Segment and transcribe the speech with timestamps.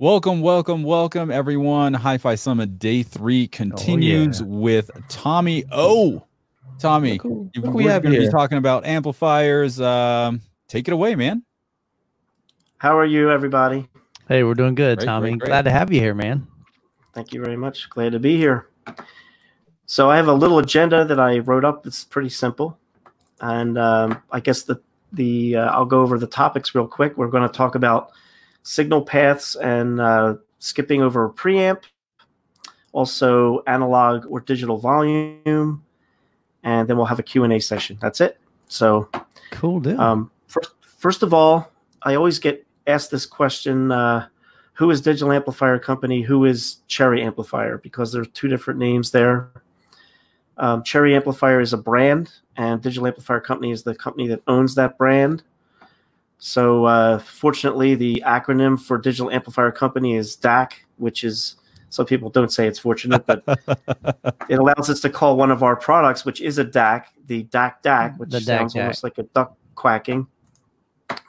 [0.00, 1.92] Welcome, welcome, welcome, everyone.
[1.92, 4.50] Hi Fi Summit Day Three continues Oh, yeah.
[4.50, 6.24] with Tommy O.
[6.78, 9.78] Tommy, Look who- look we're we going to be talking about amplifiers.
[9.78, 11.42] Um, take it away, man.
[12.78, 13.90] How are you, everybody?
[14.26, 15.28] Hey, we're doing good, Great, Tommy.
[15.32, 15.48] great, great.
[15.48, 16.46] Glad to have you here, man.
[17.12, 17.90] Thank you very much.
[17.90, 18.68] Glad to be here.
[19.84, 21.86] So I have a little agenda that I wrote up.
[21.86, 22.78] It's pretty simple,
[23.42, 24.80] and um, I guess the
[25.12, 27.18] the uh, I'll go over the topics real quick.
[27.18, 28.12] We're going to talk about
[28.62, 31.82] signal paths and uh, skipping over a preamp,
[32.92, 35.84] also analog or digital volume,
[36.62, 37.98] and then we'll have a Q and A session.
[38.00, 38.38] That's it.
[38.68, 39.08] So
[39.50, 40.00] Cool deal.
[40.00, 41.70] Um, first, first of all,
[42.02, 44.26] I always get asked this question: uh,
[44.74, 46.22] Who is Digital Amplifier Company?
[46.22, 47.78] Who is Cherry Amplifier?
[47.78, 49.50] Because there's two different names there.
[50.56, 54.74] Um, Cherry Amplifier is a brand, and Digital Amplifier Company is the company that owns
[54.74, 55.42] that brand.
[56.40, 61.56] So, uh, fortunately, the acronym for Digital Amplifier Company is DAC, which is
[61.90, 63.44] some people don't say it's fortunate, but
[64.48, 67.82] it allows us to call one of our products, which is a DAC, the DAC
[67.84, 68.80] DAC, which DAC sounds DAC.
[68.80, 70.26] almost like a duck quacking.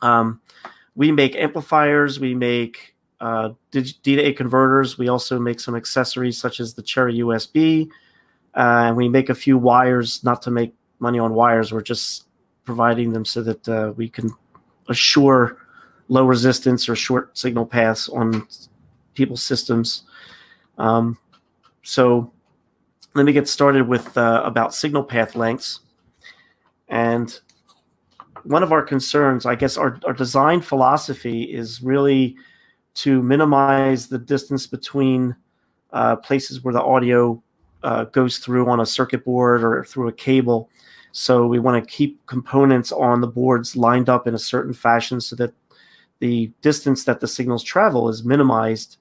[0.02, 0.39] Um,
[0.95, 5.76] we make amplifiers, we make uh, dig- D to A converters, we also make some
[5.76, 7.89] accessories such as the Cherry USB,
[8.56, 10.23] uh, and we make a few wires.
[10.23, 12.28] Not to make money on wires, we're just
[12.64, 14.30] providing them so that uh, we can
[14.88, 15.58] assure
[16.08, 18.48] low resistance or short signal paths on
[19.14, 20.04] people's systems.
[20.78, 21.18] Um,
[21.84, 22.32] so
[23.14, 25.82] let me get started with uh, about signal path lengths.
[26.88, 27.40] And
[28.44, 32.36] one of our concerns, I guess, our, our design philosophy is really
[32.94, 35.36] to minimize the distance between
[35.94, 37.42] uh, places where the audio
[37.84, 40.70] uh, goes through on a circuit board or through a cable.
[41.12, 45.20] So we want to keep components on the boards lined up in a certain fashion
[45.20, 45.54] so that
[46.20, 48.98] the distance that the signals travel is minimized,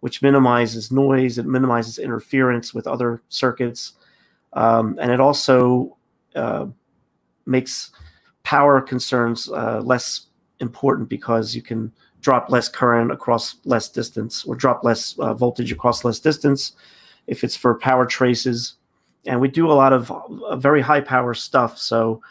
[0.00, 3.92] which minimizes noise, it minimizes interference with other circuits,
[4.52, 5.96] um, and it also
[6.34, 6.66] uh,
[7.46, 7.90] makes
[8.42, 10.26] power concerns uh, less
[10.60, 15.72] important because you can drop less current across less distance or drop less uh, voltage
[15.72, 16.72] across less distance
[17.26, 18.74] if it's for power traces.
[19.26, 21.78] And we do a lot of uh, very high power stuff.
[21.78, 22.22] So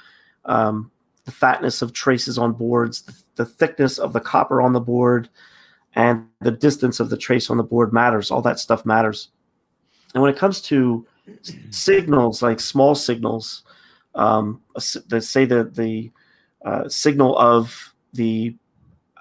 [0.46, 0.92] um,
[1.26, 5.30] the fatness of traces on boards, the, the thickness of the copper on the board,
[5.96, 8.32] and the distance of the trace on the board matters.
[8.32, 9.30] All that stuff matters.
[10.14, 11.06] And when it comes to
[11.70, 13.64] signals, like small signals,
[14.16, 16.12] um, a s- the, say the the
[16.66, 18.56] uh, signal of the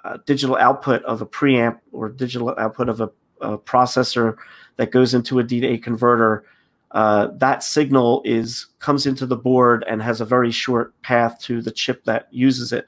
[0.03, 3.09] uh, digital output of a preamp or digital output of a,
[3.41, 4.35] a processor
[4.77, 6.45] that goes into a D to A converter,
[6.93, 11.61] uh, that signal is comes into the board and has a very short path to
[11.61, 12.87] the chip that uses it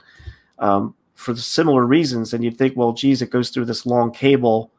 [0.60, 2.34] um, for similar reasons.
[2.34, 4.72] And you'd think, well, geez, it goes through this long cable,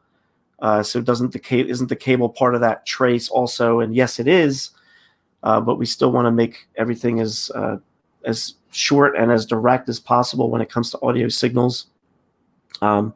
[0.59, 3.81] uh, so doesn't the ca- isn't the cable part of that trace also?
[3.81, 4.71] And yes, it is,
[5.43, 7.77] uh, but we still want to make everything as uh,
[8.23, 11.87] as short and as direct as possible when it comes to audio signals.
[12.81, 13.13] Um,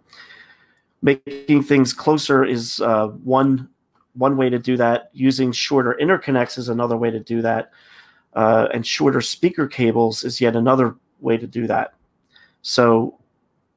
[1.02, 3.70] making things closer is uh, one
[4.14, 5.10] one way to do that.
[5.14, 7.72] Using shorter interconnects is another way to do that,
[8.34, 11.94] uh, and shorter speaker cables is yet another way to do that.
[12.62, 13.18] So,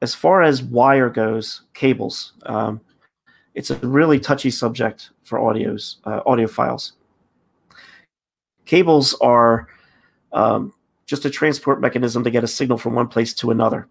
[0.01, 2.81] as far as wire goes, cables, um,
[3.53, 6.91] it's a really touchy subject for audios, uh, audiophiles.
[8.65, 9.67] Cables are
[10.33, 10.73] um,
[11.05, 13.87] just a transport mechanism to get a signal from one place to another.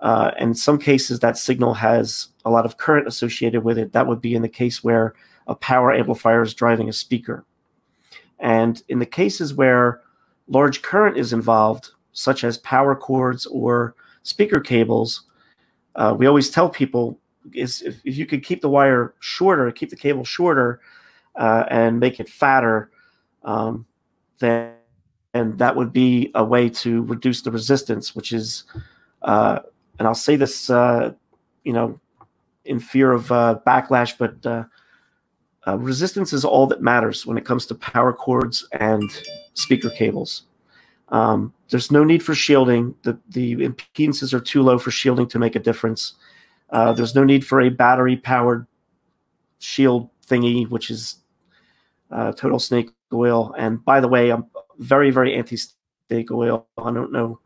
[0.00, 3.92] Uh, and in some cases, that signal has a lot of current associated with it.
[3.92, 5.14] That would be in the case where
[5.48, 7.44] a power amplifier is driving a speaker.
[8.38, 10.00] And in the cases where
[10.46, 15.22] large current is involved, such as power cords or speaker cables,
[15.96, 17.18] uh, we always tell people
[17.54, 20.80] is if, if you could keep the wire shorter, keep the cable shorter,
[21.36, 22.90] uh, and make it fatter,
[23.44, 23.86] um,
[24.38, 24.72] then
[25.34, 28.64] and that would be a way to reduce the resistance, which is,
[29.22, 29.58] uh,
[29.98, 31.12] and I'll say this, uh,
[31.64, 32.00] you know,
[32.64, 34.44] in fear of uh, backlash, but
[35.68, 39.10] uh, resistance is all that matters when it comes to power cords and
[39.54, 40.44] speaker cables.
[41.10, 42.94] Um, there's no need for shielding.
[43.02, 46.14] The, the impedances are too low for shielding to make a difference.
[46.70, 48.66] Uh, there's no need for a battery powered
[49.58, 51.16] shield thingy, which is
[52.10, 53.54] uh, total snake oil.
[53.58, 54.46] And by the way, I'm
[54.78, 56.66] very, very anti snake oil.
[56.78, 57.40] I don't know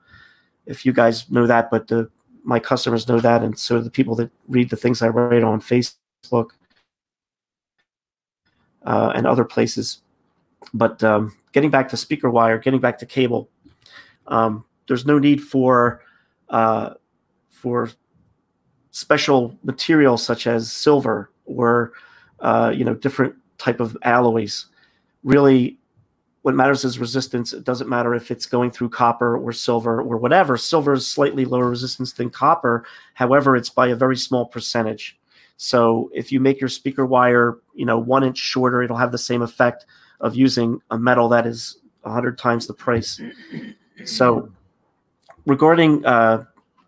[0.67, 2.09] if you guys know that, but the,
[2.45, 3.43] my customers know that.
[3.43, 6.51] And so the people that read the things I write on Facebook
[8.85, 10.03] uh, and other places.
[10.75, 13.49] But um, getting back to speaker wire, getting back to cable,
[14.27, 16.03] um, there's no need for
[16.49, 16.95] uh,
[17.51, 17.91] for
[18.91, 21.93] special materials such as silver or
[22.41, 24.67] uh, you know different type of alloys.
[25.25, 25.79] Really,
[26.43, 27.53] what matters is resistance.
[27.53, 30.57] It doesn't matter if it's going through copper or silver or whatever.
[30.57, 32.85] Silver is slightly lower resistance than copper.
[33.15, 35.19] However, it's by a very small percentage.
[35.57, 39.19] So if you make your speaker wire, you know, one inch shorter, it'll have the
[39.19, 39.87] same effect
[40.21, 43.21] of using a metal that is a hundred times the price.
[44.05, 44.51] So
[45.47, 46.45] regarding uh,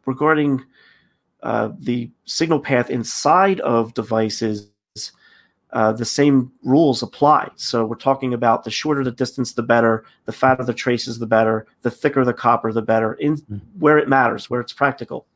[0.07, 0.65] regarding
[1.43, 4.71] uh, the signal path inside of devices,
[5.73, 7.51] uh, the same rules apply.
[7.57, 10.05] So we're talking about the shorter the distance, the better.
[10.25, 11.67] The fatter the traces, the better.
[11.83, 13.15] The thicker the copper, the better.
[13.15, 13.37] In
[13.79, 15.27] where it matters, where it's practical.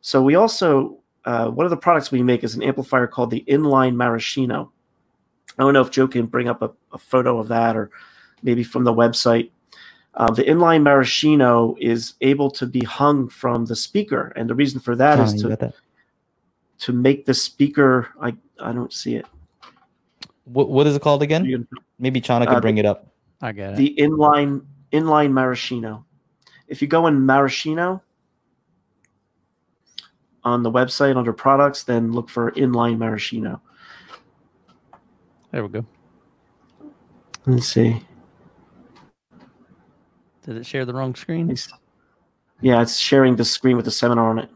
[0.00, 3.44] So we also uh, one of the products we make is an amplifier called the
[3.48, 4.70] Inline Maraschino.
[5.58, 7.90] I don't know if Joe can bring up a, a photo of that or
[8.42, 9.50] maybe from the website.
[10.14, 14.78] Uh, the inline maraschino is able to be hung from the speaker, and the reason
[14.78, 15.74] for that is Connie, you to that?
[16.78, 18.10] to make the speaker.
[18.20, 19.26] I I don't see it.
[20.44, 21.44] What, what is it called again?
[21.44, 21.66] You
[21.98, 23.08] Maybe Chana can Uh, bring it up.
[23.42, 23.76] I got it.
[23.76, 26.04] the inline inline maraschino.
[26.68, 28.00] If you go in maraschino
[30.44, 33.60] on the website under products, then look for inline maraschino.
[35.50, 35.86] there we go.
[37.46, 38.02] Let's see.
[40.44, 41.50] Did it share the wrong screen?
[41.50, 41.68] It's-
[42.60, 44.48] yeah, it's sharing the screen with the seminar on it.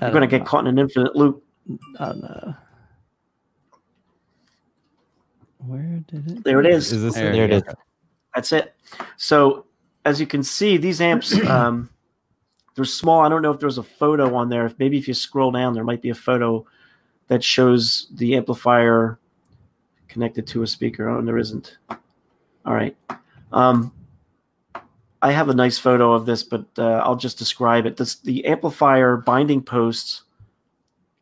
[0.00, 1.42] I You're going to don't get caught in an infinite loop.
[1.66, 1.78] know.
[1.98, 2.54] I don't know.
[5.66, 6.44] Where did it?
[6.44, 6.92] There it is.
[6.92, 7.70] Is this There There we it go.
[7.70, 7.74] is.
[8.34, 8.74] That's it.
[9.16, 9.66] So
[10.04, 11.88] as you can see, these amps um,
[12.76, 13.22] they're small.
[13.22, 14.66] I don't know if there's a photo on there.
[14.66, 16.64] If maybe if you scroll down, there might be a photo
[17.28, 19.18] that shows the amplifier
[20.08, 21.08] connected to a speaker.
[21.08, 21.78] Oh, and there isn't.
[21.90, 22.96] All right.
[23.52, 23.92] Um,
[25.22, 27.96] I have a nice photo of this, but uh, I'll just describe it.
[27.96, 30.22] This, the amplifier binding posts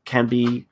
[0.05, 0.67] can be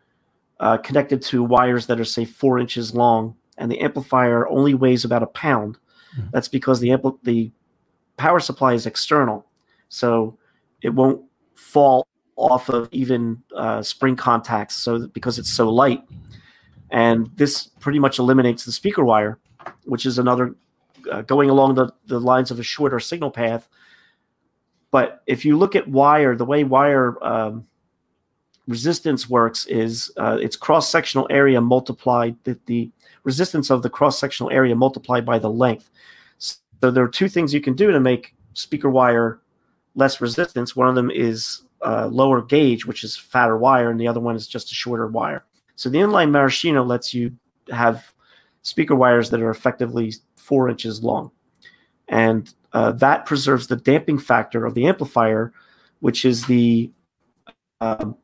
[0.61, 5.05] uh, connected to wires that are say four inches long, and the amplifier only weighs
[5.05, 5.78] about a pound.
[6.19, 6.31] Mhm.
[6.32, 7.50] That's because the ampli- the
[8.17, 9.46] power supply is external,
[9.88, 10.37] so
[10.82, 11.23] it won't
[11.55, 12.06] fall
[12.37, 14.75] off of even uh, spring contacts.
[14.76, 16.02] So because it's so light,
[16.90, 19.38] and this pretty much eliminates the speaker wire,
[19.84, 20.55] which is another
[21.11, 23.69] uh, going along the, the lines of a shorter signal path.
[24.90, 27.67] But if you look at wire, the way wire um,
[28.69, 32.90] resistance works is uh, it's cross sectional area multiplied the, the
[33.25, 35.90] resistance of the cross sectional area multiplied by the length.
[36.38, 36.56] So
[36.90, 39.40] there are two things you can do to make speaker wire
[39.94, 40.76] less resistance.
[40.76, 44.36] One of them is uh, lower gauge, which is fatter wire, and the other one
[44.36, 45.44] is just a shorter wire.
[45.76, 47.32] So the inline maraschino lets you
[47.70, 48.12] have
[48.62, 51.30] speaker wires that are effectively four inches long,
[52.08, 55.52] and uh, that preserves the damping factor of the amplifier,
[56.00, 56.90] which is the
[57.80, 58.16] um,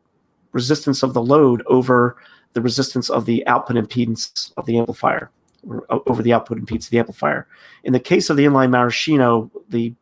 [0.52, 2.16] resistance of the load over
[2.54, 5.30] the resistance of the output impedance of the amplifier,
[5.68, 7.46] or over the output impedance of the amplifier.
[7.84, 9.94] In the case of the inline maraschino, the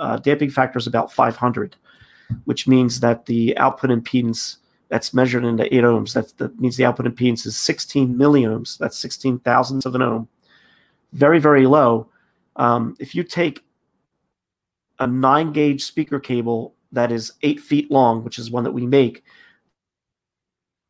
[0.00, 1.76] uh, damping factor is about 500,
[2.44, 4.56] which means that the output impedance
[4.88, 8.76] that's measured into 8 ohms, that's, that means the output impedance is 16 milliohms.
[8.78, 10.28] That's 16 thousandths of an ohm.
[11.12, 12.08] Very, very low.
[12.56, 13.64] Um, if you take
[14.98, 18.84] a 9 gauge speaker cable that is 8 feet long, which is one that we
[18.84, 19.22] make,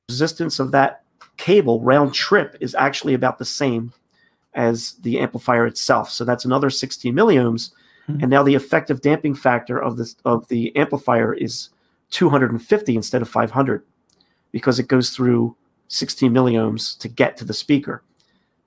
[0.09, 1.03] resistance of that
[1.37, 3.93] cable round trip is actually about the same
[4.55, 6.11] as the amplifier itself.
[6.11, 7.71] So that's another 16 milliohms.
[8.13, 8.23] Hmm.
[8.23, 11.71] And now the effective damping factor of this of the amplifier is
[12.11, 13.85] 250 instead of 500
[14.53, 15.57] because it goes through
[15.89, 18.03] 16 milliohms to get to the speaker.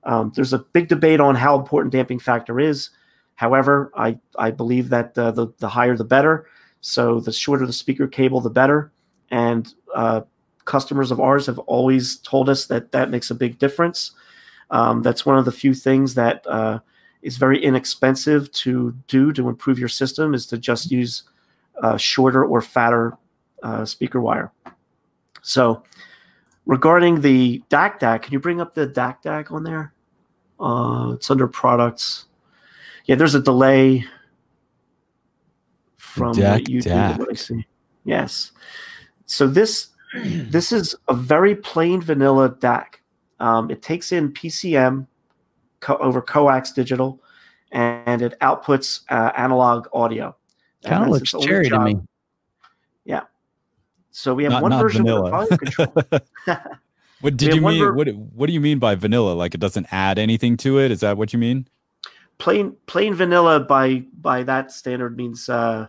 [0.04, 2.90] Um, there's a big debate on how important damping factor is.
[3.36, 6.48] However, I, I believe that uh, the, the higher the better.
[6.82, 8.92] So the shorter the speaker cable, the better.
[9.32, 10.22] And uh,
[10.66, 14.12] customers of ours have always told us that that makes a big difference.
[14.70, 16.80] Um, that's one of the few things that uh,
[17.24, 21.24] is very inexpensive to do to improve your system is to just use
[21.82, 23.18] uh, shorter or fatter
[23.64, 24.52] uh, speaker wire.
[25.42, 25.84] So
[26.66, 29.94] regarding the DAC DAC, can you bring up the DAC DAC on there?
[30.60, 32.26] Uh, it's under products.
[33.06, 34.06] Yeah, there's a delay
[35.98, 37.20] from DAC what you do to DAC.
[37.20, 37.66] what I see.
[38.04, 38.52] Yes.
[39.26, 42.96] So this this is a very plain vanilla DAC.
[43.40, 45.08] Um, it takes in PCM
[45.84, 47.22] co- over coax digital,
[47.72, 50.36] and it outputs uh, analog audio.
[50.86, 51.96] Kind of looks its only cherry to me.
[53.06, 53.22] Yeah.
[54.12, 55.24] So we have Not, one not version vanilla.
[55.24, 55.94] with volume control.
[57.22, 57.80] what did have you mean?
[57.80, 59.34] ver- what What do you mean by vanilla?
[59.34, 60.92] Like it doesn't add anything to it?
[60.92, 61.68] Is that what you mean?
[62.40, 65.88] plain plain vanilla by by that standard means uh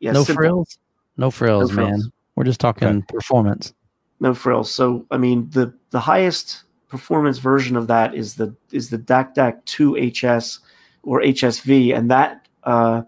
[0.00, 0.40] yeah no simple.
[0.42, 0.78] frills.
[1.16, 1.90] No frills, No frills.
[2.02, 2.12] man.
[2.34, 3.04] We're just talking Okay.
[3.08, 3.72] performance.
[4.20, 4.70] no frills.
[4.72, 9.34] So I mean the the highest performance version of that is the is the DAC
[9.34, 10.58] DAC 2 HS
[11.02, 13.00] or HSV, and that uh,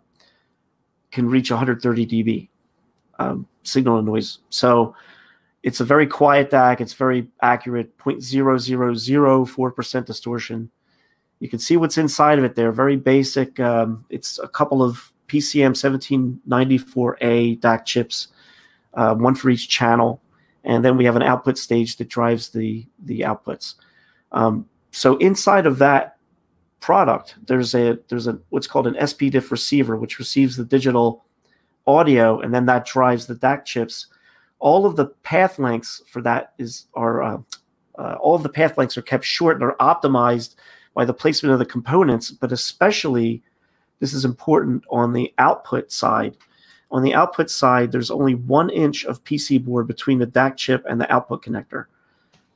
[1.12, 2.48] can reach 130 dB
[3.18, 4.38] um, signal to noise.
[4.48, 4.96] So
[5.62, 6.80] it's a very quiet DAC.
[6.80, 10.70] It's very accurate, 0.0004% distortion.
[11.40, 12.72] You can see what's inside of it there.
[12.72, 13.60] Very basic.
[13.60, 15.74] Um, it's a couple of PCM
[16.48, 18.28] 1794A DAC chips,
[18.94, 20.22] uh, one for each channel,
[20.64, 23.74] and then we have an output stage that drives the the outputs.
[24.32, 26.16] Um, so inside of that
[26.80, 31.24] product, there's a there's a what's called an SPDIF receiver, which receives the digital
[31.86, 34.06] audio, and then that drives the DAC chips.
[34.58, 37.38] All of the path lengths for that is are uh,
[37.98, 40.56] uh, all of the path lengths are kept short and are optimized
[40.94, 43.42] by the placement of the components, but especially
[44.00, 46.36] this is important on the output side.
[46.94, 50.86] On the output side, there's only one inch of PC board between the DAC chip
[50.88, 51.86] and the output connector.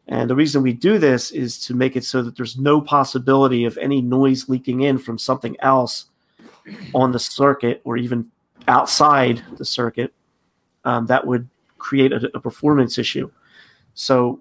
[0.07, 3.65] And the reason we do this is to make it so that there's no possibility
[3.65, 6.05] of any noise leaking in from something else
[6.95, 8.31] on the circuit or even
[8.69, 10.15] outside the circuit
[10.85, 13.29] um, that would create a, a, performance issue.
[13.95, 14.39] So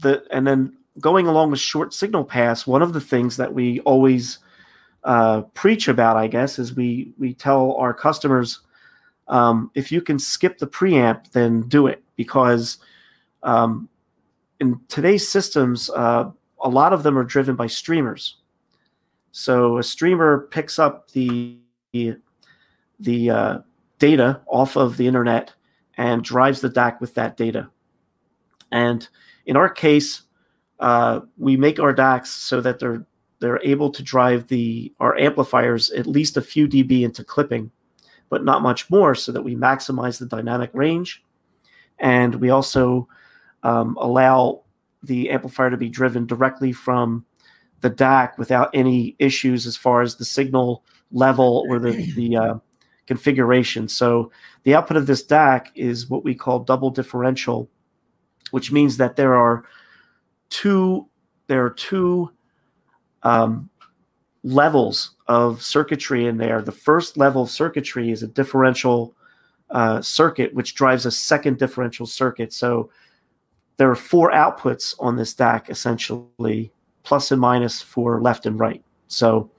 [0.00, 3.80] the and then going along with short signal paths, one of the things that we
[3.80, 4.38] always
[5.04, 8.60] uh, preach about, I guess, is we we tell our customers
[9.28, 12.78] um, if you can skip the preamp, then do it because
[13.42, 13.88] um,
[14.60, 16.30] in today's systems, uh,
[16.62, 18.36] a lot of them are driven by streamers.
[19.32, 21.58] So a streamer picks up the
[23.00, 23.58] the uh,
[23.98, 25.52] data off of the internet
[25.96, 27.68] and drives the DAC with that data.
[28.72, 29.06] And
[29.46, 30.22] in our case,
[30.80, 33.06] uh, we make our DACs so that they're
[33.40, 37.70] they're able to drive the our amplifiers at least a few dB into clipping,
[38.34, 41.22] but not much more, so that we maximize the dynamic range,
[42.00, 43.06] and we also
[43.62, 44.64] um, allow
[45.04, 47.24] the amplifier to be driven directly from
[47.80, 52.54] the DAC without any issues as far as the signal level or the the uh,
[53.06, 53.86] configuration.
[53.86, 54.32] So
[54.64, 57.70] the output of this DAC is what we call double differential,
[58.50, 59.62] which means that there are
[60.50, 61.06] two
[61.46, 62.32] there are two
[63.22, 63.70] um,
[64.42, 66.62] levels of circuitry in there.
[66.62, 69.14] The first level of circuitry is a differential
[69.70, 72.52] uh, circuit, which drives a second differential circuit.
[72.52, 72.90] So
[73.76, 78.82] there are four outputs on this DAC essentially, plus and minus for left and right.
[79.08, 79.50] So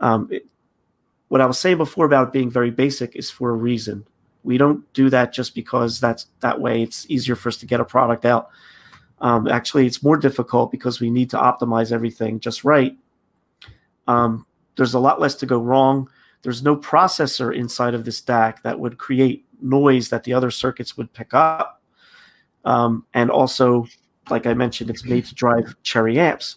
[0.00, 0.46] um, it,
[1.28, 4.06] what I was saying before about being very basic is for a reason.
[4.44, 6.82] We don't do that just because that's that way.
[6.82, 8.50] It's easier for us to get a product out.
[9.20, 12.96] Um, actually, it's more difficult because we need to optimize everything just right
[14.08, 16.08] um, there's a lot less to go wrong.
[16.42, 20.96] There's no processor inside of this DAC that would create noise that the other circuits
[20.96, 21.82] would pick up.
[22.64, 23.86] Um, and also,
[24.30, 26.56] like I mentioned, it's made to drive cherry amps.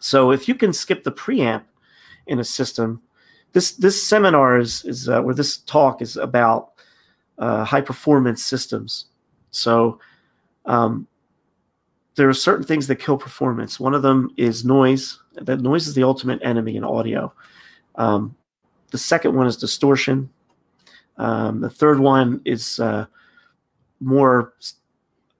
[0.00, 1.64] So if you can skip the preamp
[2.26, 3.02] in a system,
[3.52, 6.72] this this seminar is is uh, where this talk is about
[7.38, 9.06] uh, high performance systems.
[9.50, 10.00] So
[10.66, 11.06] um,
[12.16, 13.80] there are certain things that kill performance.
[13.80, 15.18] One of them is noise.
[15.34, 17.32] That noise is the ultimate enemy in audio.
[17.96, 18.36] Um,
[18.90, 20.30] the second one is distortion.
[21.16, 23.06] Um, the third one is uh,
[24.00, 24.54] more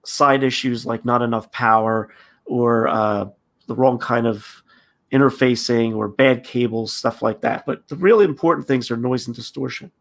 [0.03, 2.09] side issues like not enough power
[2.45, 3.25] or uh,
[3.67, 4.63] the wrong kind of
[5.11, 7.65] interfacing or bad cables, stuff like that.
[7.65, 9.91] But the really important things are noise and distortion.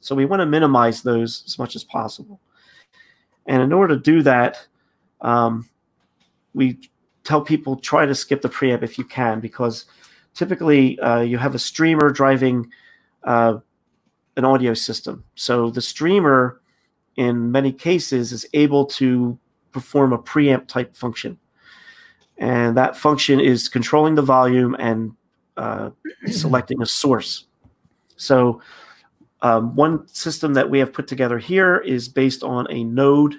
[0.00, 2.40] So we want to minimize those as much as possible.
[3.46, 4.66] And in order to do that,
[5.20, 5.68] um,
[6.54, 6.78] we
[7.24, 9.86] tell people try to skip the preamp if you can because
[10.34, 12.70] typically uh, you have a streamer driving
[13.24, 13.58] uh,
[14.36, 15.24] an audio system.
[15.34, 16.60] So the streamer,
[17.16, 19.38] in many cases, is able to
[19.70, 21.38] perform a preamp type function.
[22.38, 25.12] And that function is controlling the volume and
[25.56, 25.90] uh,
[26.26, 27.46] selecting a source.
[28.16, 28.62] So
[29.42, 33.36] um, one system that we have put together here is based on a Node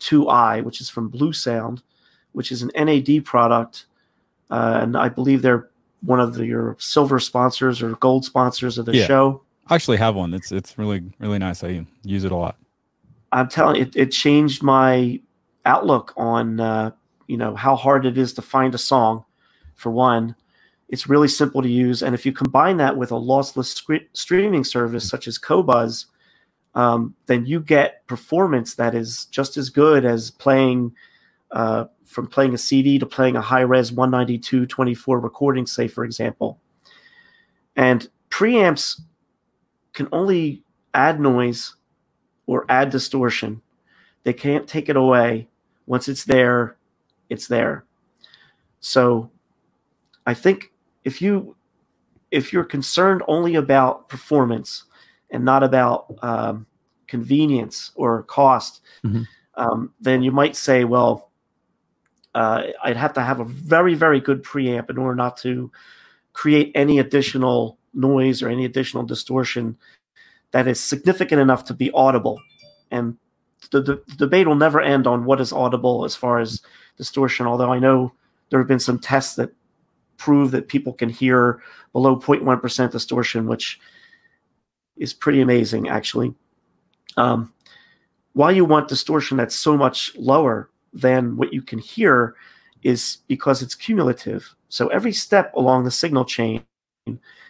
[0.00, 1.82] 2i, which is from Bluesound
[2.32, 3.86] which is an NAD product,
[4.50, 5.68] uh, and I believe they're
[6.02, 9.06] one of the, your silver sponsors or gold sponsors of the yeah.
[9.06, 9.42] show.
[9.68, 10.34] I actually have one.
[10.34, 11.62] It's it's really really nice.
[11.62, 12.56] I use it a lot.
[13.30, 15.20] I'm telling you, it, it changed my
[15.64, 16.90] outlook on uh,
[17.26, 19.24] you know how hard it is to find a song.
[19.76, 20.34] For one,
[20.88, 24.64] it's really simple to use, and if you combine that with a lossless sc- streaming
[24.64, 26.06] service such as Qobuz,
[26.74, 30.92] um, then you get performance that is just as good as playing
[31.52, 36.04] uh, from playing a CD to playing a high res 192 24 recording, say, for
[36.04, 36.60] example.
[37.76, 39.00] And preamps
[39.94, 40.62] can only
[40.94, 41.74] add noise
[42.46, 43.62] or add distortion.
[44.24, 45.48] They can't take it away
[45.86, 46.76] Once it's there,
[47.28, 47.84] it's there.
[48.80, 49.30] So
[50.26, 50.72] I think
[51.04, 51.56] if you
[52.30, 54.84] if you're concerned only about performance
[55.30, 56.66] and not about um,
[57.08, 59.26] convenience or cost, Mhm.
[59.56, 61.31] um, then you might say, well,
[62.34, 65.70] uh, I'd have to have a very, very good preamp in order not to
[66.32, 69.76] create any additional noise or any additional distortion
[70.52, 72.40] that is significant enough to be audible.
[72.90, 73.16] And
[73.70, 76.62] the, the, the debate will never end on what is audible as far as
[76.96, 78.12] distortion, although I know
[78.50, 79.50] there have been some tests that
[80.16, 81.62] prove that people can hear
[81.92, 83.80] below 0.1% distortion, which
[84.96, 86.34] is pretty amazing, actually.
[87.16, 87.52] Um,
[88.34, 92.34] why you want distortion that's so much lower than what you can hear
[92.82, 94.54] is because it's cumulative.
[94.68, 96.64] So every step along the signal chain,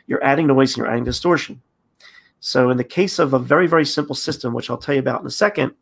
[0.07, 1.63] you're adding noise and you're adding distortion.
[2.41, 5.21] So in the case of a very, very simple system, which I'll tell you about
[5.21, 5.73] in a second,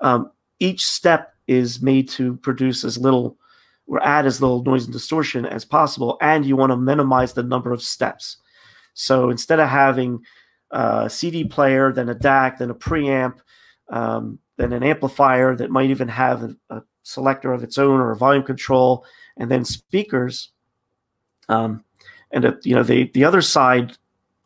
[0.00, 3.36] um, each step is made to produce as little
[3.88, 7.42] or add as little noise and distortion as possible, and you want to minimize the
[7.42, 8.36] number of steps.
[8.92, 10.20] So instead of having
[10.70, 13.38] a CD player, then a DAC, then a preamp,
[13.88, 18.10] um, then an amplifier that might even have a, a, selector of its own or
[18.10, 19.02] a volume control,
[19.38, 20.50] and then speakers.
[21.48, 21.82] Um,
[22.30, 23.96] and uh, you know the the other side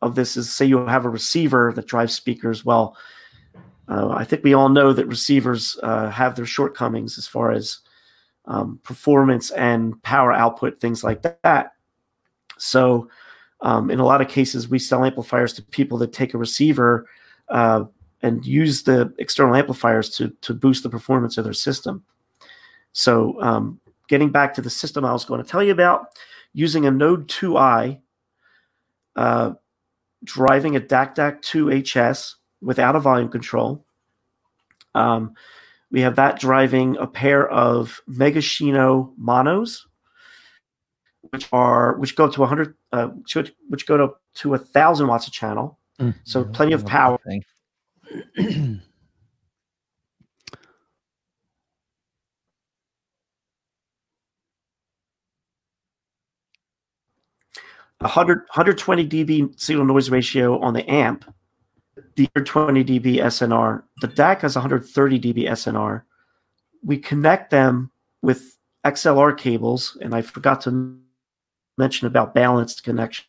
[0.01, 2.65] of this is say you have a receiver that drives speakers.
[2.65, 2.97] Well,
[3.89, 7.79] uh, I think we all know that receivers uh, have their shortcomings as far as
[8.45, 11.73] um, performance and power output, things like that.
[12.59, 13.09] So,
[13.61, 17.07] um, in a lot of cases, we sell amplifiers to people that take a receiver
[17.49, 17.85] uh,
[18.23, 22.05] and use the external amplifiers to to boost the performance of their system.
[22.93, 26.07] So, um, getting back to the system I was going to tell you about,
[26.53, 27.99] using a Node 2i,
[29.17, 29.53] uh,
[30.25, 33.85] driving a DAC DAC 2 HS without a volume control.
[34.95, 35.35] Um,
[35.91, 39.87] we have that driving a pair of Megashino monos,
[41.31, 45.27] which are which go to 100, uh, which, which go to to a thousand watts
[45.29, 45.79] a channel.
[45.99, 46.15] Mm.
[46.25, 47.19] So plenty of power.
[58.03, 61.25] 100, 120 dB signal noise ratio on the amp,
[62.17, 63.83] the 20 dB SNR.
[64.01, 66.03] The DAC has 130 dB SNR.
[66.85, 67.91] We connect them
[68.23, 70.99] with XLR cables, and I forgot to
[71.79, 73.29] mention about balanced connections.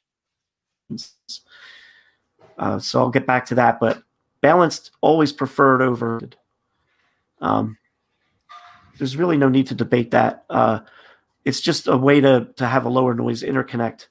[2.58, 4.03] Uh, so I'll get back to that, but
[4.44, 6.20] balanced always preferred over.
[7.42, 7.78] Um,
[9.00, 10.44] there's really no need to debate that.
[10.50, 10.82] Uh,
[11.46, 14.08] it's just a way to to have a lower noise interconnect.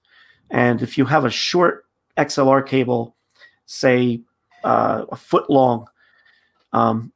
[0.50, 1.84] And if you have a short
[2.16, 3.14] XLR cable,
[3.66, 4.22] say
[4.64, 5.86] uh, a foot long,
[6.72, 7.12] um,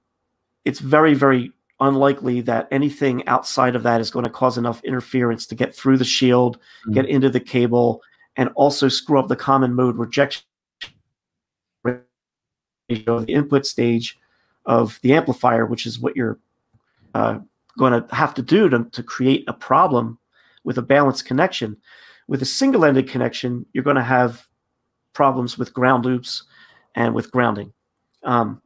[0.64, 5.46] it's very, very unlikely that anything outside of that is going to cause enough interference
[5.46, 6.92] to get through the shield, mm-hmm.
[6.92, 8.02] get into the cable,
[8.36, 10.44] and also screw up the common mode rejection
[12.88, 14.18] of the input stage
[14.64, 16.38] of the amplifier, which is what you're
[17.14, 17.38] uh,
[17.78, 20.18] going to have to do to, to create a problem
[20.64, 21.76] with a balanced connection.
[22.28, 24.48] With a single-ended connection, you're going to have
[25.12, 26.44] problems with ground loops
[26.94, 27.72] and with grounding.
[28.24, 28.60] Um,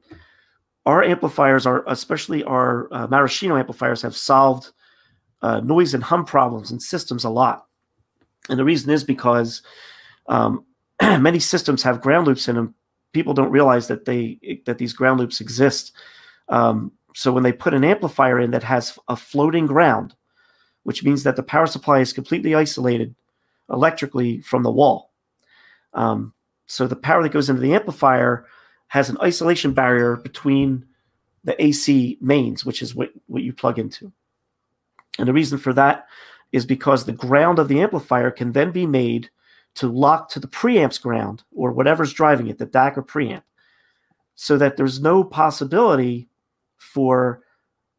[0.87, 4.73] our amplifiers are, especially our uh, Maraschino amplifiers, have solved
[5.43, 7.67] uh, noise and hum problems in systems a lot.
[8.49, 9.63] And the reason is because
[10.29, 10.65] um,
[11.03, 12.75] many systems have ground loops in them.
[13.13, 15.93] People don't realize that they that these ground loops exist.
[16.49, 20.15] Um, so when they put an amplifier in that has a floating ground,
[20.85, 23.15] which means that the power supply is completely isolated
[23.69, 25.11] electrically from the wall.
[25.95, 26.33] Um,
[26.67, 28.47] so the power that goes into the amplifier
[28.89, 30.87] has an isolation barrier between
[31.45, 34.13] the AC mains, which is what, what you plug into.
[35.19, 36.07] And the reason for that
[36.53, 39.31] is because the ground of the amplifier can then be made
[39.77, 43.43] to lock to the preamp's ground or whatever's driving it, the DAC or preamp,
[44.35, 46.29] so that there's no possibility
[46.79, 47.43] for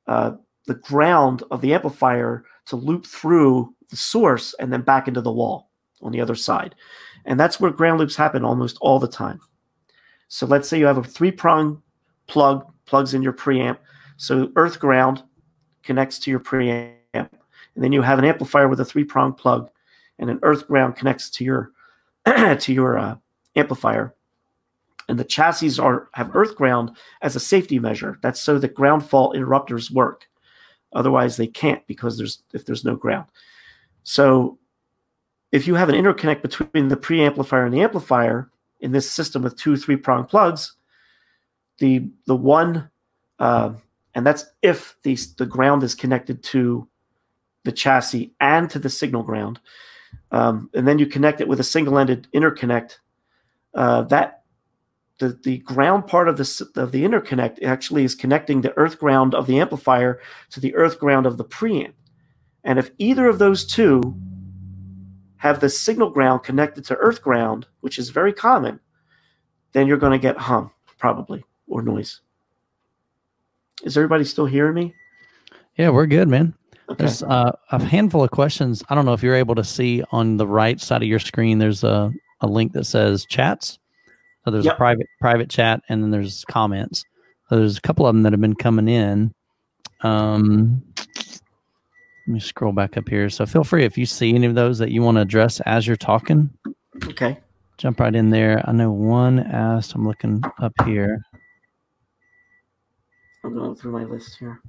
[0.08, 0.32] uh,
[0.68, 5.32] the ground of the amplifier to loop through the source and then back into the
[5.32, 5.70] wall
[6.02, 6.76] on the other side.
[7.26, 9.40] And that's where ground loops happen almost all the time.
[10.28, 11.82] So let's say you have a three prong
[12.28, 13.78] plug, plugs in your preamp.
[14.18, 15.24] So earth ground
[15.84, 16.96] connects to your preamp.
[17.14, 17.30] And
[17.76, 19.70] then you have an amplifier with a three prong plug,
[20.22, 21.72] and an earth ground connects to your
[22.26, 23.16] to your uh,
[23.56, 24.14] amplifier.
[25.10, 28.18] And the chassis are have earth ground as a safety measure.
[28.22, 30.30] That's so that ground fault interrupters work.
[30.94, 33.26] Otherwise, they can't because there's if there's no ground.
[34.04, 34.58] So
[35.52, 39.58] if you have an interconnect between the preamplifier and the amplifier in this system with
[39.58, 40.76] two three prong plugs,
[41.80, 42.90] the the one
[43.40, 43.74] uh,
[44.14, 46.88] and that's if the the ground is connected to
[47.64, 49.60] the chassis and to the signal ground.
[50.32, 52.98] Um, and then you connect it with a single-ended interconnect.
[53.74, 54.44] Uh, that
[55.20, 59.34] the the ground part of the of the interconnect actually is connecting the earth ground
[59.34, 60.20] of the amplifier
[60.50, 61.94] to the earth ground of the preamp.
[62.64, 64.16] And if either of those two
[65.38, 68.80] have the signal ground connected to earth ground, which is very common,
[69.72, 72.22] then you're going to get hum probably or noise.
[73.84, 74.94] Is everybody still hearing me?
[75.78, 76.54] Yeah, we're good, man.
[76.98, 78.84] There's uh, a handful of questions.
[78.90, 81.58] I don't know if you're able to see on the right side of your screen.
[81.58, 83.80] There's a, a link that says chats.
[84.44, 84.74] So there's Yep.
[84.74, 87.06] a private private chat, and then there's comments.
[87.50, 89.34] So there's a couple of them that have been coming in.
[90.02, 90.82] Um,
[92.28, 93.30] let me scroll back up here.
[93.30, 95.86] So feel free if you see any of those that you want to address as
[95.86, 96.50] you're talking,
[97.06, 97.38] Okay.
[97.78, 98.64] jump right in there.
[98.68, 99.94] I know one asked.
[99.96, 101.22] I'm looking up here.
[103.44, 104.60] I'm going through my list here.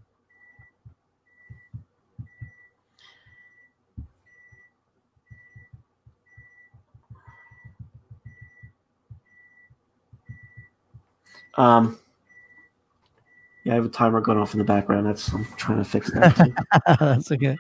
[11.57, 11.99] Um,
[13.65, 15.07] yeah, I have a timer going off in the background.
[15.07, 16.37] That's I'm trying to fix that.
[16.37, 16.55] Too.
[16.99, 17.57] That's okay.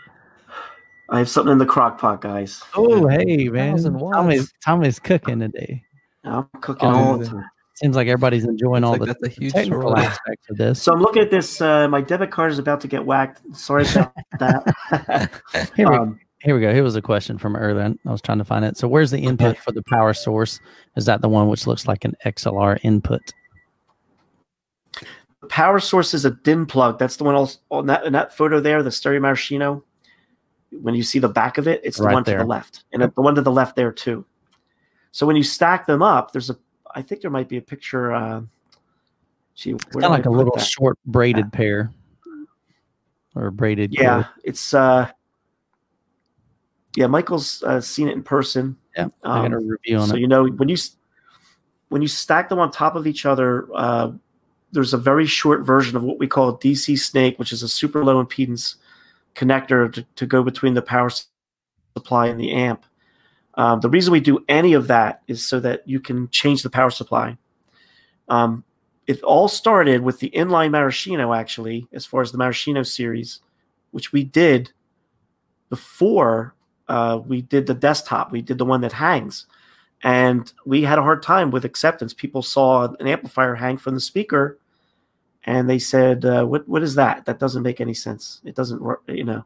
[1.10, 2.62] I have something in the crock pot, guys.
[2.74, 4.52] Oh, hey man, Thousand Tommy's.
[4.64, 5.82] Tommy's cooking today.
[6.24, 7.44] I'm cooking Oh, all the the- time.
[7.74, 9.96] Seems like everybody's enjoying It's all like the that's huge technical swirl.
[9.96, 10.80] aspects of this.
[10.80, 11.60] So I'm looking at this.
[11.60, 13.40] Uh, my debit card is about to get whacked.
[13.56, 15.30] Sorry about that.
[15.76, 16.72] Here we, um, here we go.
[16.72, 17.92] Here was a question from earlier.
[18.06, 18.76] I was trying to find it.
[18.76, 20.60] So where's the input for the power source?
[20.96, 23.22] Is that the one which looks like an XLR input?
[25.52, 26.98] Power source is a DIN plug.
[26.98, 29.84] That's the one else on that in that photo there, the stereo maraschino.
[30.80, 33.02] When you see the back of it, it's the Right one to the left, and
[33.02, 34.24] the one to the left there too.
[35.10, 36.56] So when you stack them up, there's a.
[36.94, 38.14] I think there might be a picture.
[38.14, 38.40] Uh,
[39.54, 40.64] gee, It's kind of like a little that?
[40.64, 41.92] short braided pair
[43.34, 43.92] or braided.
[43.92, 44.26] Yeah, cord.
[44.44, 44.72] it's.
[44.72, 45.10] uh
[46.96, 48.74] Yeah, Michael's uh, seen it in person.
[48.96, 49.08] Yeah.
[49.22, 50.20] I got a Um, review on so it.
[50.20, 50.76] you know when you
[51.90, 54.12] when you stack them on top of each other, uh,
[54.72, 58.04] there's a very short version of what we call DC snake, which is a super
[58.04, 58.76] low impedance
[59.34, 61.10] connector to, to go between the power
[61.96, 62.84] supply and the amp.
[63.54, 66.70] Um, the reason we do any of that is so that you can change the
[66.70, 67.36] power supply.
[68.28, 68.64] Um,
[69.06, 73.40] it all started with the inline maraschino, actually, as far as the maraschino series,
[73.90, 74.72] which we did
[75.68, 76.54] before
[76.88, 78.32] uh, we did the desktop.
[78.32, 79.46] We did the one that hangs
[80.02, 82.12] and we had a hard time with acceptance.
[82.12, 84.58] People saw an amplifier hang from the speaker,
[85.44, 87.24] and they said, uh, "What what is that?
[87.24, 88.40] That doesn't make any sense.
[88.44, 89.02] It doesn't work.
[89.08, 89.44] You know,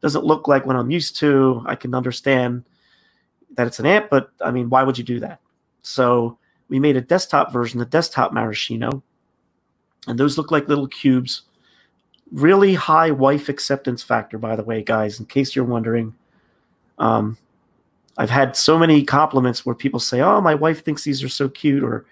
[0.00, 1.62] doesn't look like what I'm used to.
[1.66, 2.64] I can understand
[3.56, 5.40] that it's an amp, but I mean, why would you do that?"
[5.82, 9.02] So we made a desktop version, the desktop maraschino,
[10.08, 11.42] and those look like little cubes.
[12.32, 15.20] Really high wife acceptance factor, by the way, guys.
[15.20, 16.14] In case you're wondering.
[16.98, 17.36] Um,
[18.18, 21.48] I've had so many compliments where people say, "Oh, my wife thinks these are so
[21.48, 22.06] cute," or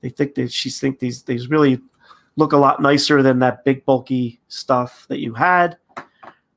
[0.00, 1.80] they think that she think these these really
[2.40, 5.76] look a lot nicer than that big bulky stuff that you had.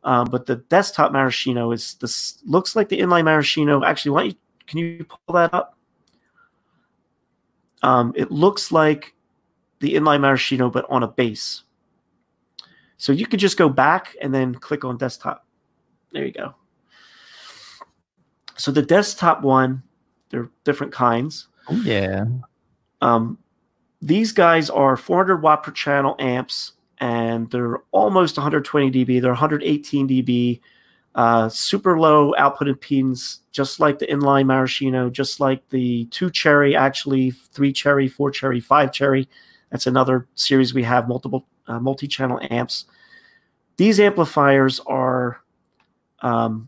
[0.04, 3.84] Um, but the desktop maraschino is this looks like the inline maraschino.
[3.84, 5.78] Actually, why you can you pull that up?
[7.84, 9.14] Um, it looks like
[9.80, 11.64] the inline maraschino, but on a base.
[12.98, 15.46] So you could just go back and then click on desktop.
[16.14, 16.56] There you go.
[18.56, 19.84] So the desktop one,
[20.30, 21.48] they're different kinds.
[21.70, 22.26] Oh, yeah.
[23.02, 23.38] Um,
[24.04, 29.22] these guys are 400 watt per channel amps, and they're almost 120 dB.
[29.22, 30.60] They're 118 dB,
[31.16, 36.76] uh, super low output impedance, just like the inline maraschino, just like the two cherry,
[36.76, 39.30] actually three cherry, four cherry, five cherry.
[39.72, 42.86] That's another series we have multiple uh, multi-channel amps.
[43.78, 45.42] These amplifiers are
[46.22, 46.68] um,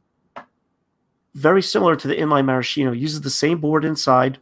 [1.33, 2.93] very similar to the inline maraschino.
[2.93, 4.39] Uses the same board inside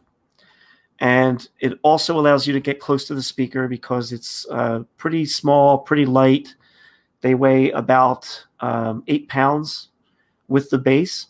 [1.04, 5.26] and it also allows you to get close to the speaker because it's uh, pretty
[5.26, 6.56] small, pretty light.
[7.20, 9.88] They weigh about um, eight pounds
[10.48, 11.26] with the base.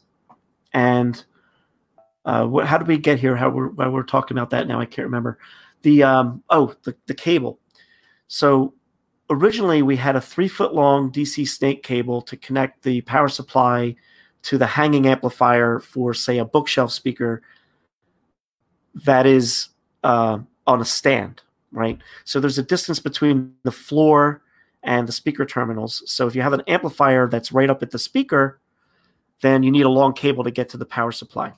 [0.72, 1.24] And
[2.24, 3.34] uh, how did we get here?
[3.34, 4.78] How we're, why we're talking about that now?
[4.78, 5.38] I can't remember.
[5.82, 7.58] The um, oh, the, the cable.
[8.28, 8.74] So
[9.28, 13.96] originally we had a three foot long DC snake cable to connect the power supply
[14.42, 17.42] to the hanging amplifier for, say, a bookshelf speaker
[18.94, 19.68] that is
[20.02, 21.98] uh, on a stand, right?
[22.24, 24.42] So there's a distance between the floor
[24.82, 26.02] and the speaker terminals.
[26.06, 28.60] So if you have an amplifier that's right up at the speaker,
[29.40, 31.52] then you need a long cable to get to the power supply.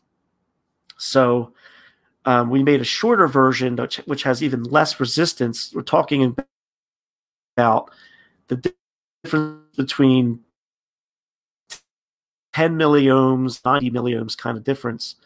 [0.96, 1.52] So
[2.24, 5.72] um, we made a shorter version, which, which has even less resistance.
[5.74, 6.36] We're talking
[7.56, 7.90] about
[8.48, 8.72] the
[9.22, 10.40] difference between
[12.54, 15.16] 10 milliohms, 90 milliohms kind of difference.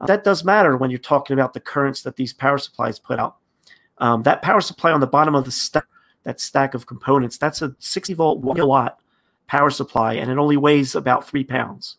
[0.00, 3.18] Uh, that does matter when you're talking about the currents that these power supplies put
[3.18, 3.36] out.
[3.98, 5.86] Um, that power supply on the bottom of the stack,
[6.24, 9.00] that stack of components, that's a 60 volt, 1 kilowatt
[9.46, 11.96] power supply, and it only weighs about three pounds.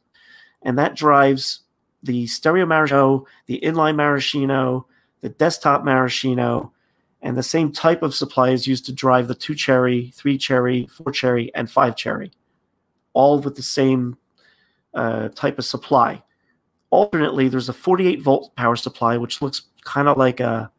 [0.62, 1.62] And that drives
[2.04, 4.86] the stereo maraschino, the inline maraschino,
[5.22, 6.72] the desktop maraschino,
[7.22, 10.88] and the same type of supply is used to drive the two cherry, three cherry,
[10.88, 12.32] four cherry, and five cherry,
[13.14, 14.18] all with the same
[14.94, 16.22] uh, type of supply.
[16.90, 20.72] Alternately, there's a 48 volt power supply, which looks kind of like a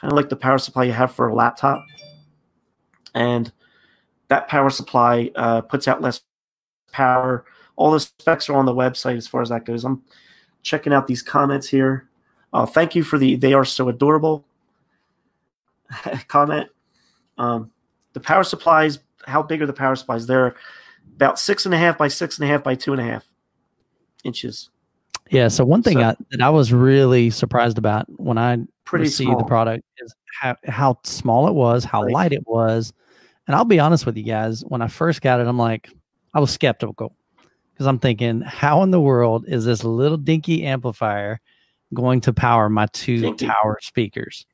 [0.00, 1.84] kind of like the power supply you have for a laptop,
[3.14, 3.52] and
[4.28, 6.22] that power supply uh, puts out less
[6.92, 7.44] power.
[7.76, 9.84] All the specs are on the website as far as that goes.
[9.84, 10.02] I'm
[10.62, 12.08] checking out these comments here.
[12.52, 14.44] Uh, thank you for the they are so adorable
[16.28, 16.68] comment.
[17.38, 17.70] Um,
[18.12, 20.26] the power supplies, how big are the power supplies?
[20.26, 20.54] They're
[21.16, 23.26] about six and a half by six and a half by two and a half
[24.22, 24.70] inches.
[25.30, 25.48] Yeah.
[25.48, 29.28] So one thing So- I, that I was really surprised about when I Pretty received
[29.28, 29.38] small.
[29.38, 32.12] the product is how, how small it was, how Right.
[32.12, 32.92] light it was.
[33.46, 35.88] And I'll be honest with you guys, when I first got it, I'm like,
[36.34, 37.14] I was skeptical
[37.72, 41.40] because I'm thinking, how in the world is this little dinky amplifier
[41.92, 43.46] going to power my two Dinky.
[43.46, 44.46] tower speakers?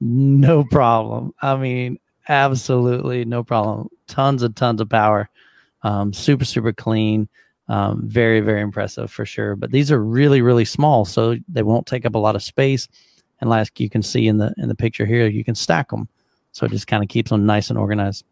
[0.00, 1.32] No problem.
[1.42, 3.88] I mean, absolutely no problem.
[4.06, 5.28] Tons and tons of power.
[5.82, 7.28] Um, super, super clean.
[7.68, 9.54] Um, very, very impressive for sure.
[9.54, 12.88] But these are really, really small, so they won't take up a lot of space.
[13.40, 16.08] And like you can see in the in the picture here, you can stack them,
[16.52, 18.24] so it just kind of keeps them nice and organized.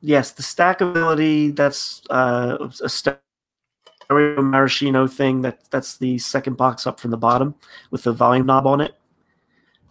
[0.00, 1.54] Yes, the stackability.
[1.54, 5.42] That's uh, a stereo maraschino thing.
[5.42, 7.54] That that's the second box up from the bottom
[7.90, 8.94] with the volume knob on it.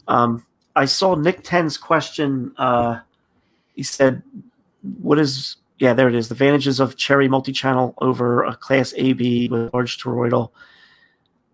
[0.08, 0.45] Um,
[0.76, 2.54] I saw Nick Ten's question.
[2.58, 3.02] Uh,
[3.76, 4.24] he said,
[5.02, 5.93] "What is yeah?
[5.93, 6.29] There it is.
[6.29, 10.51] The advantages of Cherry multi-channel over a Class AB with large toroidal."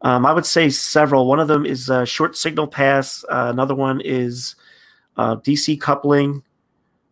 [0.02, 1.28] Um, I would say several.
[1.28, 3.24] One of them is uh, short signal pass.
[3.30, 4.56] Uh, another one is
[5.18, 6.44] uh, DC coupling.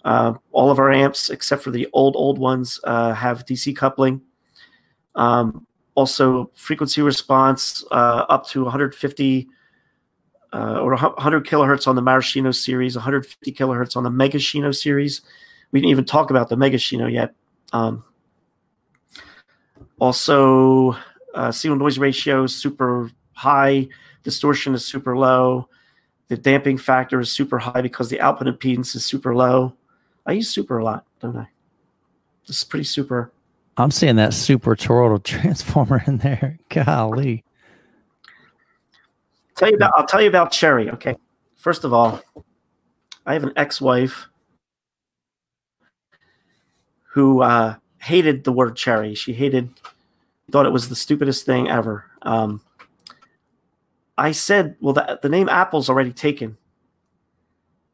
[0.04, 4.21] Uh, all of our amps, except for the old old ones, uh, have DC coupling.
[5.15, 9.47] Um, also, frequency response up to 150
[10.56, 15.21] uh, or 100 kilohertz on the Maraschino series, 150 kilohertz on the Megashino series.
[15.76, 17.36] We didn't even talk about the Megashino yet.
[17.74, 18.06] Um,
[20.00, 20.96] also,
[21.34, 23.90] uh, signal noise ratio is super high,
[24.24, 25.68] distortion is super low,
[26.30, 29.74] the damping factor is super high because the output impedance is super low.
[30.26, 31.50] I use super a lot, don't I?
[32.48, 33.34] This is pretty super.
[33.76, 36.58] I'm seeing that super toroidal transformer in there.
[36.70, 37.44] Golly.
[39.58, 39.92] Tell you about.
[39.98, 40.90] I'll tell you about Cherry.
[40.92, 41.18] Okay.
[41.58, 42.22] First of all,
[43.26, 44.30] I have an ex-wife
[47.15, 49.15] who uh, hated the word cherry.
[49.15, 49.69] She hated,
[50.51, 52.04] thought it was the stupidest thing ever.
[52.23, 52.60] Um,
[54.17, 56.58] I said, "Well, the, the name Apple's already taken,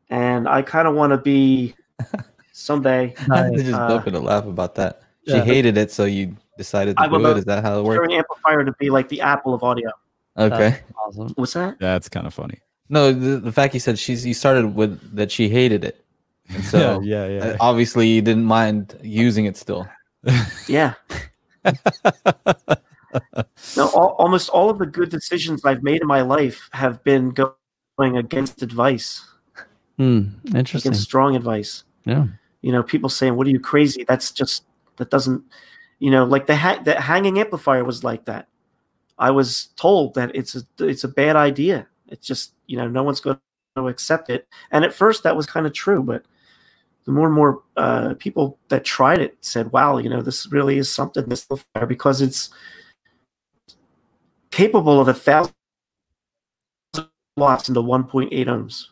[0.10, 1.76] and I kind of want to be
[2.52, 5.04] someday." They're just Uh, bumping to laugh about that.
[5.28, 5.44] She Yeah.
[5.44, 7.20] hated it, so you decided to I do it.
[7.20, 8.00] love Is that how it works?
[8.08, 9.92] Cherry amplifier to be like the Apple of audio.
[10.36, 10.80] Okay.
[11.06, 11.30] Awesome.
[11.36, 11.78] What's that?
[11.80, 12.60] That's kind of funny.
[12.90, 16.04] No, the, the fact you said she's you started with that she hated it,
[16.54, 19.88] and so yeah, yeah, uh, obviously you didn't mind using it still.
[20.68, 20.94] Yeah.
[23.76, 27.32] No, all, almost all of the good decisions I've made in my life have been
[27.32, 27.56] go-
[27.98, 29.28] going against advice,
[29.98, 30.30] Hmm.
[30.56, 30.92] Interesting.
[30.92, 31.84] against strong advice.
[32.06, 32.28] Yeah.
[32.62, 34.64] You know, people saying, "What are you crazy?" That's just
[34.98, 35.44] that doesn't.
[36.00, 38.48] You know, like the ha- the hanging amplifier was like that.
[39.20, 41.88] I was told that it's a it's a bad idea.
[42.08, 43.38] It's just you know no one's going
[43.76, 44.48] to accept it.
[44.72, 46.24] And at first that was kind of true, but
[47.06, 50.78] the more and more uh, people that tried it said, "Wow, you know, this really
[50.78, 52.50] is something." This amplifier because it's
[54.52, 55.54] capable of a thousand
[57.38, 58.88] watts into 1.8 ohms.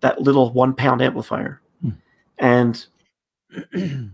[0.00, 1.90] That little one pound amplifier, Hmm.
[2.38, 2.86] and
[3.72, 4.10] you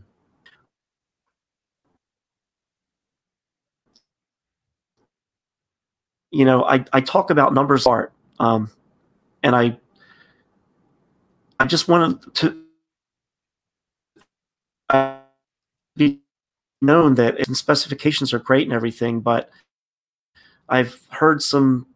[6.44, 8.70] know, I, I talk about numbers art, um,
[9.42, 9.76] and I
[11.60, 12.61] I just wanted to
[15.96, 16.20] be
[16.80, 19.50] known that specifications are great and everything, but
[20.68, 21.86] I've heard some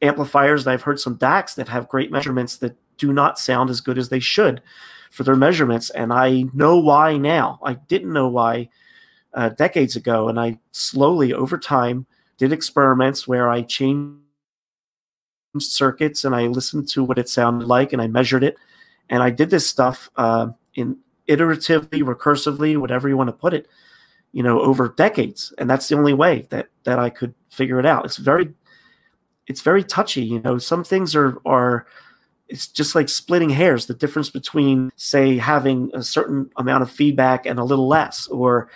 [0.00, 3.80] amplifiers and I've heard some DACs that have great measurements that do not sound as
[3.80, 4.62] good as they should
[5.10, 7.58] for their measurements, and I know why now.
[7.62, 8.70] I didn't know why
[9.34, 12.06] uh, decades ago, and I slowly over time
[12.38, 14.22] did experiments where I changed
[15.58, 18.56] circuits and I listened to what it sounded like and I measured it
[19.10, 20.96] and I did this stuff uh, in
[21.36, 23.68] iteratively, recursively, whatever you want to put it,
[24.32, 27.86] you know, over decades, and that's the only way that that I could figure it
[27.86, 28.04] out.
[28.04, 28.52] It's very,
[29.46, 30.22] it's very touchy.
[30.22, 31.86] You know, some things are are
[32.52, 37.46] it's just like splitting hairs the difference between say having a certain amount of feedback
[37.46, 38.68] and a little less or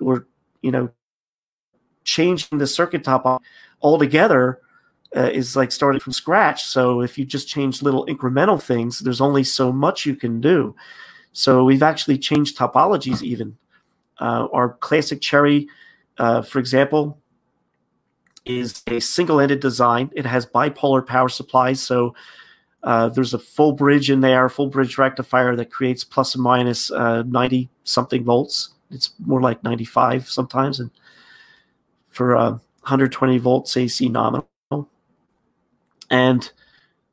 [0.00, 0.26] or
[0.62, 0.88] you know
[2.04, 3.42] changing the circuit top
[3.82, 4.60] altogether
[5.14, 9.20] uh, is like starting from scratch so if you just change little incremental things there's
[9.20, 10.74] only so much you can do
[11.36, 13.56] so we've actually changed topologies even
[14.20, 15.68] uh, our classic cherry
[16.18, 17.18] uh, for example
[18.44, 22.14] is a single-ended design it has bipolar power supplies so
[22.86, 26.44] uh, there's a full bridge in there, a full bridge rectifier that creates plus and
[26.44, 28.74] minus uh, 90 something volts.
[28.92, 30.92] It's more like 95 sometimes, and
[32.10, 34.48] for uh, 120 volts AC nominal.
[36.08, 36.52] And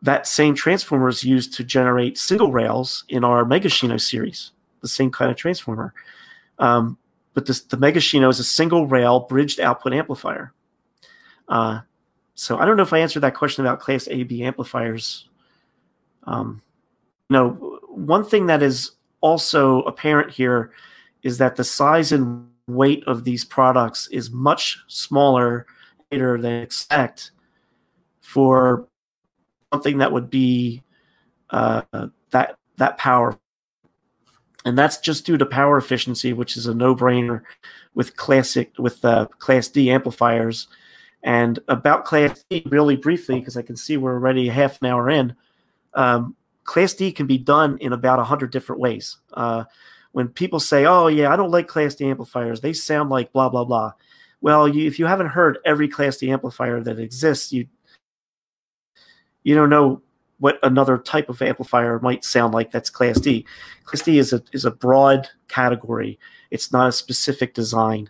[0.03, 5.09] that same transformer is used to generate single rails in our Megashino series, the same
[5.11, 5.93] kind of transformer.
[6.59, 6.97] Um,
[7.33, 10.53] but this, the Megashino is a single rail bridged output amplifier.
[11.47, 11.81] Uh,
[12.35, 15.27] so I don't know if I answered that question about Class AB amplifiers
[16.25, 16.61] um,
[17.29, 20.71] one thing that is also apparent here
[21.23, 25.65] is that the size and weight of these products is much smaller
[26.11, 27.31] than expect
[28.21, 28.87] for
[29.73, 30.83] something that would be
[31.49, 31.81] uh,
[32.29, 33.37] that that power,
[34.65, 37.41] and that's just due to power efficiency, which is a no-brainer
[37.95, 40.67] with classic with uh, Class D amplifiers.
[41.23, 45.09] And about Class D, really briefly, because I can see we're already half an hour
[45.09, 45.35] in
[45.95, 49.17] um, Class D can be done in about a hundred different ways.
[49.33, 49.63] Uh,
[50.11, 53.49] when people say, "Oh yeah, I don't like Class D amplifiers," they sound like blah
[53.49, 53.93] blah blah.
[54.41, 57.67] Well, you, if you haven't heard every Class D amplifier that exists, you
[59.43, 60.01] you don't know
[60.39, 62.71] what another type of amplifier might sound like.
[62.71, 63.45] That's Class D.
[63.85, 66.19] Class D is a is a broad category.
[66.51, 68.09] It's not a specific design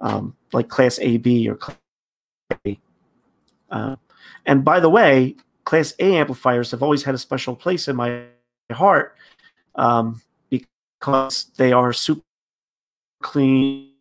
[0.00, 1.78] um, like Class AB or Class
[2.66, 2.78] A.
[3.70, 3.96] Uh,
[4.44, 8.22] and by the way, Class A amplifiers have always had a special place in my
[8.72, 9.16] heart
[9.74, 12.22] um, because they are super
[13.22, 13.92] clean.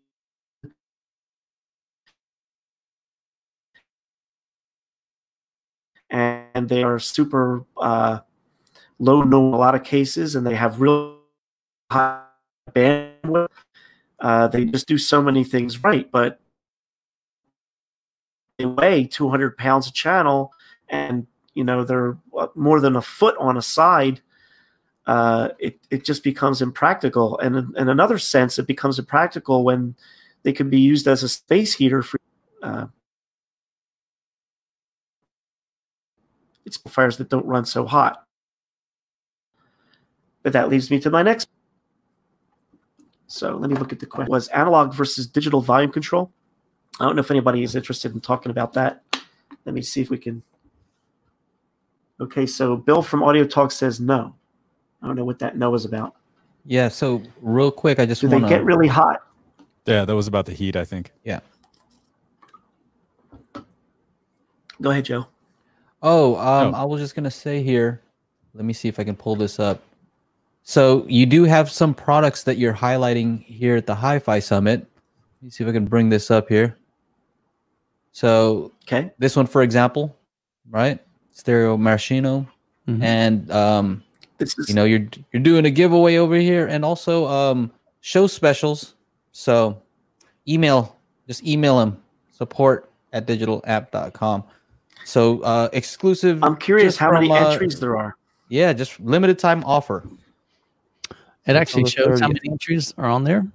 [6.10, 8.20] And they are super uh,
[8.98, 11.20] low in a lot of cases, and they have real
[11.92, 12.24] high
[12.74, 13.48] bandwidth.
[14.20, 16.40] Uh, they just do so many things right, but
[18.58, 20.54] they weigh 200 pounds a channel,
[20.88, 24.22] and you know they're uh, more than a foot on a side,
[25.08, 27.38] uh, it it just becomes impractical.
[27.40, 29.96] And in, in, another sense, it becomes impractical when
[30.44, 32.20] they can be used as a space heater for.
[36.66, 38.26] It's fires that don't run so hot.
[40.44, 41.48] But that leads me to my next.
[43.28, 44.32] So let me look at the question.
[44.32, 46.32] Was analog versus digital volume control?
[47.00, 49.04] I don't know if anybody is interested in talking about that.
[49.66, 50.44] Let me see if we can
[52.20, 54.34] Okay, so Bill from Audio Talk says no.
[55.02, 56.16] I don't know what that no is about.
[56.66, 58.48] Yeah, so real quick, I just do wanna...
[58.48, 59.22] they get really hot?
[59.86, 61.12] Yeah, that was about the heat, I think.
[61.24, 61.42] Yeah.
[64.82, 65.28] Go ahead, Joe.
[66.06, 66.78] Oh, um, oh.
[66.78, 68.02] I was just gonna say here.
[68.54, 69.82] Let me see if I can pull this up.
[70.62, 74.80] So you do have some products that you're highlighting here at the Hi-Fi Summit.
[74.82, 76.78] Let me see if I can bring this up here.
[78.12, 80.16] So, okay, this one, for example,
[80.70, 81.00] right?
[81.34, 82.48] Stereo Maraschino,
[82.88, 83.04] mm-hmm.
[83.04, 84.04] and um,
[84.38, 88.28] this is- you know you're you're doing a giveaway over here, and also um, show
[88.28, 88.94] specials.
[89.32, 89.82] So
[90.48, 90.96] email,
[91.28, 91.98] just email them
[92.32, 94.44] support at digitalapp.com.
[95.04, 96.44] So uh, exclusive.
[96.44, 98.16] I'm curious how from, many uh, entries there are.
[98.50, 100.08] Yeah, just limited time offer.
[101.46, 103.46] It actually shows how many entries are on there.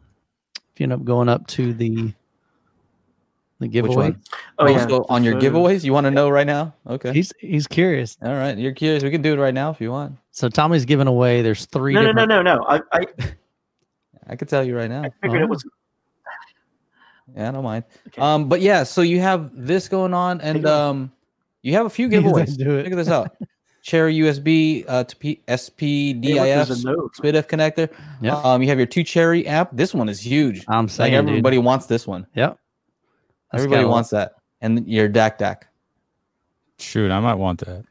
[0.55, 2.13] If you end up going up to the
[3.61, 4.17] the giveaway.
[4.59, 4.87] Oh, yeah.
[4.87, 6.75] So on your giveaways, you want to know right now?
[6.87, 7.13] Okay.
[7.13, 8.17] He's he's curious.
[8.23, 9.03] All right, you're curious.
[9.03, 10.17] We can do it right now if you want.
[10.33, 11.43] So Tommy's giving away.
[11.43, 11.95] There's three.
[11.95, 12.29] No, different...
[12.29, 12.65] no, no, no, no.
[12.65, 13.07] I, I,
[14.29, 15.03] I could tell you right now.
[15.03, 15.45] I figured oh.
[15.45, 15.65] it was.
[17.37, 17.85] Yeah, I don't mind.
[18.09, 18.21] Okay.
[18.21, 21.13] Um, but yeah, so you have this going on, and um,
[21.63, 22.57] you have a few giveaways.
[22.57, 22.85] do it.
[22.85, 23.37] Check this out.
[23.83, 27.91] Cherry USB uh, to P- SPDIF SPDIF connector.
[28.21, 28.37] Yeah.
[28.43, 29.71] Um, you have your two Cherry app.
[29.73, 30.65] This one is huge.
[30.69, 31.65] I'm saying like everybody dude.
[31.65, 32.27] wants this one.
[32.35, 32.59] Yep.
[33.55, 34.35] Everybody wants that.
[34.61, 35.63] And your DAC DAC.
[36.79, 37.85] Shoot, I might want that.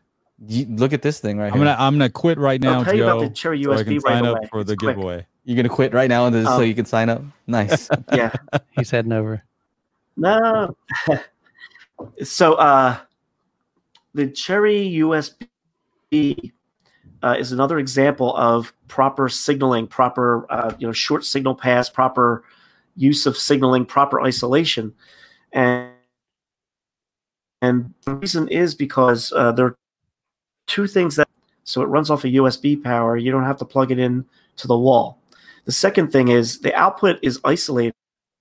[0.47, 1.65] You, look at this thing right I'm here.
[1.65, 3.71] gonna I'm gonna quit right now, I'll tell Joe, you about the Cherry USB so
[3.73, 4.39] I can right sign away.
[4.43, 4.95] up for the it's quick.
[4.95, 5.25] giveaway.
[5.43, 7.21] You're gonna quit right now um, so you can sign up.
[7.47, 7.89] Nice.
[8.13, 8.31] yeah.
[8.71, 9.43] He's heading over.
[10.15, 10.75] No.
[12.23, 12.99] so uh
[14.13, 16.51] the Cherry USB
[17.21, 22.43] uh, is another example of proper signaling, proper uh, you know short signal pass, proper
[22.95, 24.93] use of signaling, proper isolation,
[25.51, 25.91] and
[27.61, 29.75] and the reason is because uh, there are
[30.67, 31.27] two things that
[31.63, 33.15] so it runs off a USB power.
[33.17, 34.25] You don't have to plug it in
[34.57, 35.19] to the wall.
[35.65, 37.93] The second thing is the output is isolated.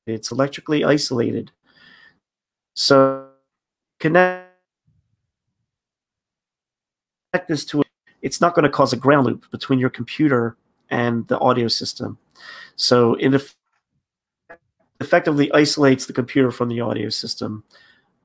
[0.06, 1.50] It's electrically isolated.
[2.74, 3.26] So
[4.00, 4.47] connect
[7.46, 7.86] this to it.
[8.22, 10.56] It's not going to cause a ground loop between your computer
[10.90, 12.18] and the audio system.
[12.76, 13.40] So it
[15.00, 17.64] effectively isolates the computer from the audio system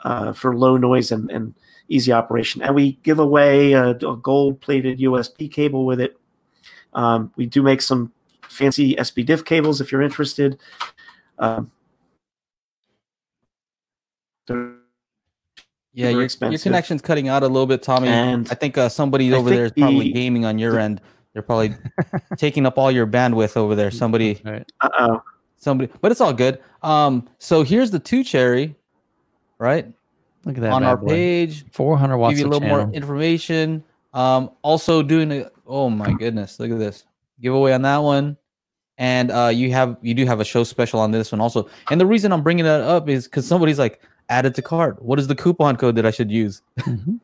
[0.01, 1.54] uh, for low noise and, and
[1.89, 2.62] easy operation.
[2.62, 6.18] And we give away a, a gold plated USB cable with it.
[6.93, 8.12] Um, we do make some
[8.47, 10.60] fancy SPDIF cables if you're interested.
[11.39, 11.72] Um,
[15.93, 18.07] yeah, your, your connection's cutting out a little bit, Tommy.
[18.07, 21.01] And I think uh, somebody over there is probably the, gaming on your the, end.
[21.33, 21.75] They're probably
[22.37, 23.91] taking up all your bandwidth over there.
[23.91, 24.65] Somebody, right.
[24.81, 25.23] uh oh,
[25.57, 26.59] somebody, but it's all good.
[26.81, 28.75] Um, so here's the two cherry,
[29.59, 29.87] right?
[30.45, 31.07] Look at that on our boy.
[31.07, 31.65] page.
[31.71, 32.31] 400 watts.
[32.31, 32.85] Give you a little channel.
[32.85, 33.83] more information.
[34.13, 37.05] Um, also doing a oh my goodness, look at this
[37.39, 38.37] giveaway on that one,
[38.97, 41.69] and uh, you have you do have a show special on this one also.
[41.89, 45.01] And the reason I'm bringing that up is because somebody's like added to cart.
[45.01, 46.61] What is the coupon code that I should use?
[46.80, 47.15] Mm-hmm.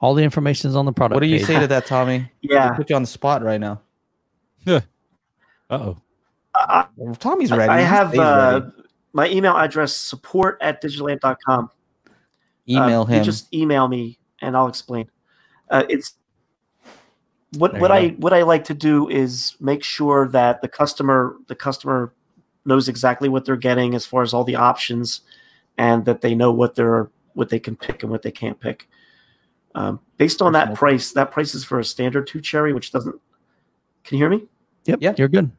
[0.00, 1.14] All the information is on the product.
[1.14, 1.46] What do you page.
[1.46, 2.30] say to that, Tommy?
[2.42, 3.80] yeah, put you on the spot right now.
[4.64, 4.80] Yeah.
[5.70, 7.14] Uh oh.
[7.18, 7.70] Tommy's ready.
[7.70, 8.62] I have uh,
[9.12, 11.70] my email address support at digilamp.com.
[12.68, 13.24] Email uh, him.
[13.24, 15.08] just email me and I'll explain.
[15.70, 16.14] Uh, it's
[17.56, 21.54] what what I what I like to do is make sure that the customer the
[21.54, 22.12] customer
[22.64, 25.22] knows exactly what they're getting as far as all the options,
[25.78, 28.88] and that they know what they're what they can pick and what they can't pick.
[29.74, 33.18] Um, based on that price, that price is for a standard two cherry, which doesn't.
[34.04, 34.46] Can you hear me?
[34.84, 34.98] Yep.
[35.00, 35.50] Yeah, you're good.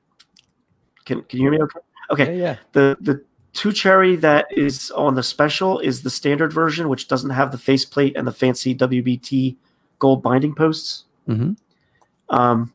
[1.06, 1.64] Can Can you hear me?
[1.64, 1.80] Okay.
[2.12, 2.38] Okay.
[2.38, 2.44] Yeah.
[2.44, 2.56] yeah.
[2.74, 7.30] The the two cherry that is on the special is the standard version, which doesn't
[7.30, 9.56] have the faceplate and the fancy WBT
[10.00, 11.06] gold binding posts.
[11.28, 11.54] Mm-hmm.
[12.36, 12.74] Um,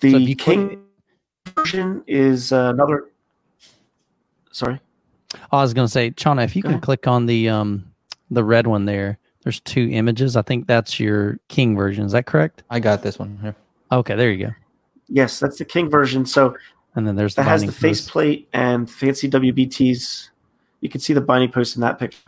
[0.00, 0.82] the so King
[1.54, 3.10] version is uh, another.
[4.52, 4.80] Sorry,
[5.52, 6.82] I was going to say, Chana, if you Go can ahead.
[6.82, 7.84] click on the um
[8.30, 10.36] the red one there, there's two images.
[10.36, 12.04] I think that's your King version.
[12.04, 12.62] Is that correct?
[12.70, 13.56] I got this one here.
[13.90, 14.52] Okay, there you go.
[15.08, 16.26] Yes, that's the King version.
[16.26, 16.56] So
[16.94, 20.30] and then there's the that has the faceplate and fancy WBTs.
[20.80, 22.18] You can see the binding post in that picture.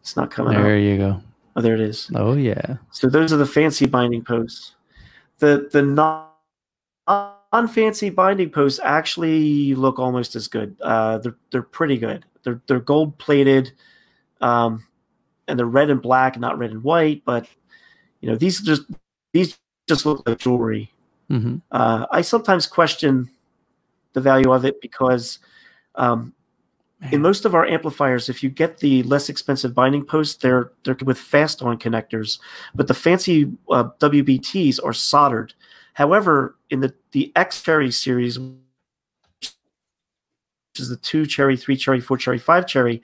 [0.00, 1.22] It's not coming there you go.
[1.54, 2.10] Oh, there it is.
[2.14, 2.76] Oh yeah.
[2.90, 4.74] So those are the fancy binding posts.
[5.38, 6.26] The the non
[7.68, 10.76] fancy binding posts actually look almost as good.
[10.80, 12.24] Uh, they're they're pretty good.
[12.44, 13.72] They're they're gold plated,
[14.40, 14.84] um,
[15.46, 17.22] and they're red and black, not red and white.
[17.24, 17.46] But
[18.20, 18.82] you know these just
[19.32, 20.90] these just look like jewelry.
[21.30, 21.56] Mm-hmm.
[21.70, 23.30] Uh, I sometimes question
[24.14, 25.38] the value of it because
[25.94, 26.34] um,
[27.10, 30.96] in most of our amplifiers, if you get the less expensive binding posts, they're they're
[31.04, 32.38] with fast on connectors,
[32.74, 35.52] but the fancy uh, WBTs are soldered.
[35.94, 39.50] However, in the the X Cherry series, which
[40.76, 43.02] is the two cherry, three cherry, four cherry, five cherry,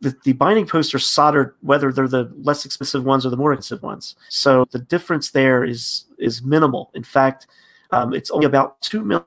[0.00, 3.52] the, the binding posts are soldered whether they're the less expensive ones or the more
[3.52, 4.16] expensive ones.
[4.28, 6.90] So the difference there is is minimal.
[6.94, 7.46] In fact,
[7.90, 9.22] um, it's only about two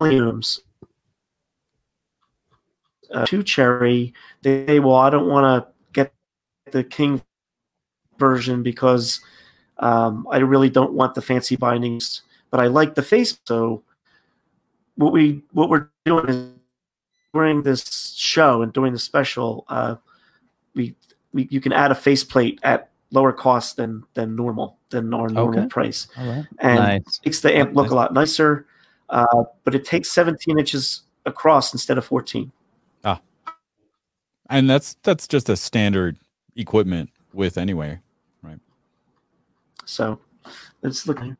[0.00, 0.60] milliamps.
[3.12, 4.14] Uh, two cherry.
[4.42, 6.12] They say, well, I don't want to get
[6.70, 7.22] the king
[8.18, 9.20] version because
[9.80, 13.38] um, I really don't want the fancy bindings, but I like the face.
[13.46, 13.82] So
[14.96, 16.52] what we what we're doing is
[17.32, 19.96] during this show and during the special, uh,
[20.74, 20.94] we,
[21.32, 25.60] we you can add a faceplate at lower cost than than normal than our normal
[25.60, 25.68] okay.
[25.68, 27.20] price, and nice.
[27.24, 28.66] makes the amp look a lot nicer.
[29.08, 32.52] Uh, but it takes 17 inches across instead of 14.
[33.02, 33.20] Ah,
[34.48, 36.16] and that's that's just a standard
[36.54, 37.98] equipment with anyway, right?
[39.90, 40.20] So
[40.82, 41.36] let's look here.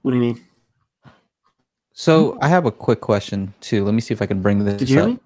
[0.00, 0.40] What do you mean?
[1.92, 3.84] So I have a quick question too.
[3.84, 4.78] Let me see if I can bring this.
[4.78, 5.08] Did you up.
[5.08, 5.18] me?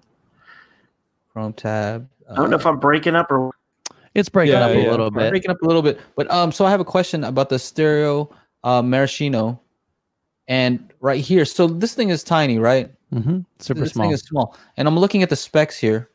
[1.31, 2.09] Chrome tab.
[2.29, 3.51] I don't know if I'm breaking up or.
[4.13, 4.89] It's breaking yeah, up yeah.
[4.89, 5.29] a little bit.
[5.29, 6.51] breaking up a little bit, but um.
[6.51, 8.29] So I have a question about the stereo
[8.65, 9.61] uh, maraschino,
[10.49, 11.45] and right here.
[11.45, 12.91] So this thing is tiny, right?
[13.13, 13.39] Mm-hmm.
[13.59, 14.09] Super this small.
[14.09, 16.09] This thing is small, and I'm looking at the specs here,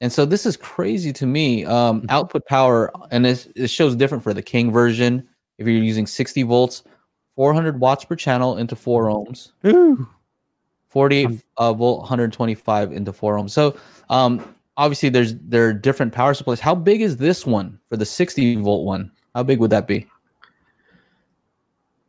[0.00, 1.64] and so this is crazy to me.
[1.64, 2.06] Um, mm-hmm.
[2.10, 5.28] output power, and this it shows different for the King version.
[5.58, 6.84] If you're using 60 volts,
[7.34, 9.52] 400 watts per channel into 4 ohms.
[9.66, 10.08] Ooh.
[10.88, 13.50] 48 uh, volt, 125 into 4 ohms.
[13.50, 13.76] So
[14.08, 16.60] um, obviously there's there are different power supplies.
[16.60, 19.10] How big is this one for the 60 volt one?
[19.34, 20.06] How big would that be?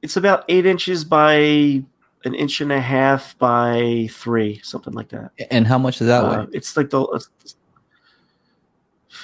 [0.01, 1.83] It's about eight inches by
[2.25, 5.31] an inch and a half by three, something like that.
[5.51, 6.47] And how much is that uh, weigh?
[6.53, 7.19] It's like the uh,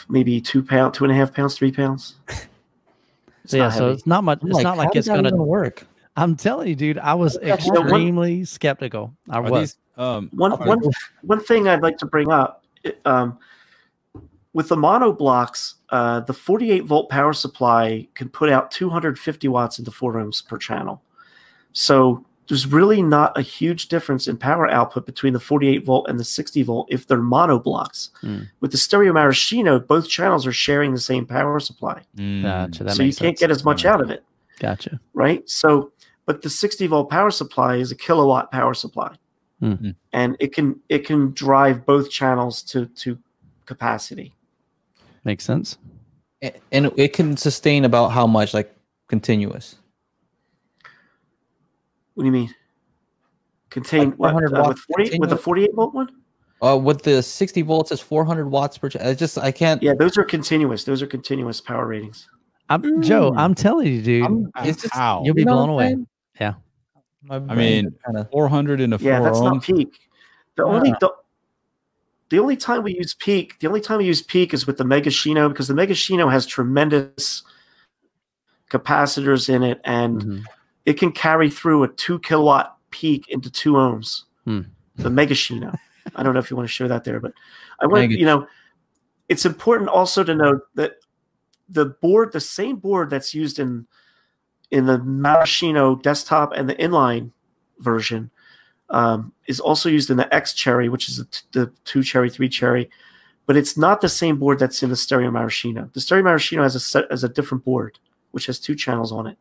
[0.09, 2.15] maybe two pound, two and a half pounds, three pounds.
[3.45, 4.39] so yeah, so it's not much.
[4.43, 5.85] It's like, not like it's gonna work.
[6.17, 9.13] I'm telling you, dude, I was extremely one, skeptical.
[9.29, 9.73] I was.
[9.73, 10.81] These, um, one, one,
[11.21, 12.63] one thing I'd like to bring up
[13.05, 13.37] um,
[14.53, 19.79] with the mono blocks, uh, the 48 volt power supply can put out 250 watts
[19.79, 21.01] into four ohms per channel.
[21.73, 26.19] So there's really not a huge difference in power output between the 48 volt and
[26.19, 28.11] the 60 volt if they're mono blocks.
[28.21, 28.47] Mm.
[28.59, 32.03] With the stereo maraschino, both channels are sharing the same power supply.
[32.17, 32.43] Mm.
[32.43, 32.89] Gotcha.
[32.91, 34.23] so you can't get as much out of it.
[34.59, 34.99] Gotcha.
[35.13, 35.47] Right.
[35.49, 35.91] So,
[36.25, 39.15] but the 60 volt power supply is a kilowatt power supply,
[39.61, 39.91] mm-hmm.
[40.13, 43.17] and it can it can drive both channels to to
[43.65, 44.33] capacity.
[45.23, 45.77] Makes sense.
[46.71, 48.73] And it can sustain about how much, like
[49.07, 49.75] continuous.
[52.15, 52.53] What do you mean?
[53.69, 54.53] Contain like what?
[54.53, 56.09] Uh, with, 40, with the 48 volt one?
[56.61, 58.89] Uh, with the 60 volts, it's 400 watts per.
[59.01, 59.83] I just I can't.
[59.83, 60.85] Yeah, those are continuous.
[60.85, 62.27] Those are continuous power ratings.
[62.69, 63.03] I'm mm.
[63.03, 63.33] Joe.
[63.35, 64.25] I'm telling you, dude.
[64.25, 65.97] I'm, it's just how you'll be you blown away.
[66.39, 66.53] Yeah.
[67.29, 68.29] I mean, kinda...
[68.31, 69.99] 400 in a yeah, that's not peak.
[70.55, 70.71] The yeah.
[70.71, 71.11] only the,
[72.29, 74.83] the only time we use peak, the only time we use peak is with the
[74.83, 77.43] Megashino because the Megashino has tremendous
[78.69, 80.43] capacitors in it, and mm-hmm
[80.85, 84.23] it can carry through a two kilowatt peak into two ohms.
[84.45, 84.61] Hmm.
[84.97, 85.77] The Megashino.
[86.15, 87.33] I don't know if you want to show that there, but
[87.81, 88.47] I want you know,
[89.27, 90.93] it's important also to note that
[91.67, 93.87] the board, the same board that's used in
[94.71, 97.31] in the Maraschino desktop and the inline
[97.79, 98.29] version,
[98.89, 102.89] um, is also used in the X Cherry, which is the two cherry, three cherry,
[103.45, 105.89] but it's not the same board that's in the Stereo Maraschino.
[105.93, 107.99] The Stereo Maraschino has a set, has a different board,
[108.31, 109.37] which has two channels on it.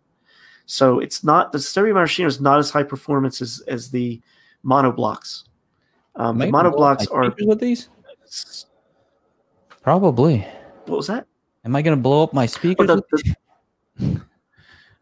[0.66, 4.20] So it's not the stereo machine is not as high performance as, as the
[4.62, 5.44] mono blocks.
[6.16, 7.88] Um, the mono blocks are with these.
[9.82, 10.46] Probably.
[10.86, 11.26] What was that?
[11.64, 12.88] Am I going to blow up my speakers?
[12.88, 13.34] Oh, the,
[13.96, 14.20] the,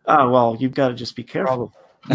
[0.07, 1.73] oh well, you've got to just be careful.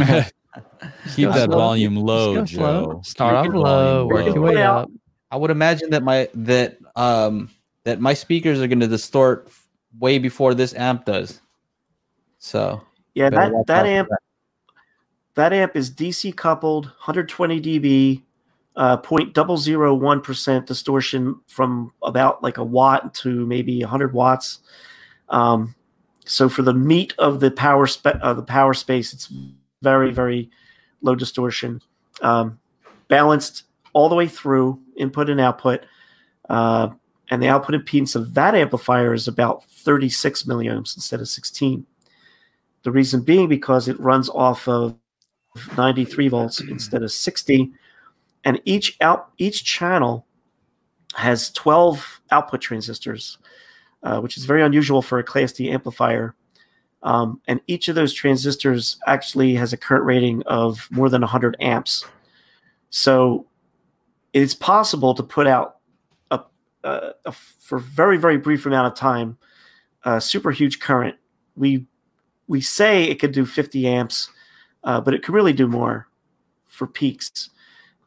[1.15, 1.57] Keep that slow.
[1.57, 2.45] volume low, Joe.
[2.45, 3.01] Slow.
[3.03, 4.89] Start off low, work your way up.
[5.31, 7.49] I would imagine that my that um
[7.83, 9.49] that my speakers are going to distort
[9.99, 11.41] way before this amp does.
[12.39, 12.81] So
[13.17, 14.19] yeah, that that amp that.
[15.33, 15.53] that.
[15.53, 18.23] amp is DC coupled, 120 dB,
[18.75, 24.59] uh, 0.001% distortion from about like a watt to maybe 100 watts.
[25.29, 25.73] Um,
[26.25, 29.33] so for the meat of the power spe- uh, the power space, it's
[29.81, 30.51] very very
[31.01, 31.81] low distortion,
[32.21, 32.59] um,
[33.07, 33.63] balanced
[33.93, 35.87] all the way through input and output.
[36.47, 36.89] Uh,
[37.29, 41.85] and the output impedance of that amplifier is about 36 milliohms instead of 16.
[42.87, 44.95] The reason being because it runs off of
[45.75, 47.69] 93 volts instead of 60,
[48.45, 50.25] and each out each channel
[51.15, 53.39] has 12 output transistors,
[54.03, 56.33] uh, which is very unusual for a Class D amplifier.
[57.03, 61.57] Um, and each of those transistors actually has a current rating of more than 100
[61.59, 62.05] amps.
[62.89, 63.47] So
[64.31, 65.79] it's possible to put out
[66.31, 66.39] a,
[66.85, 69.37] a, a for very very brief amount of time
[70.05, 71.17] a super huge current.
[71.57, 71.85] We
[72.47, 74.29] we say it could do 50 amps,
[74.83, 76.07] uh, but it could really do more
[76.65, 77.49] for peaks.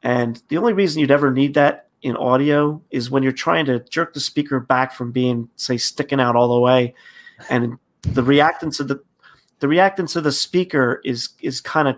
[0.03, 3.81] And the only reason you'd ever need that in audio is when you're trying to
[3.81, 6.95] jerk the speaker back from being, say, sticking out all the way,
[7.51, 9.03] and the reactance of the
[9.61, 11.97] the reactance of the speaker is is kind of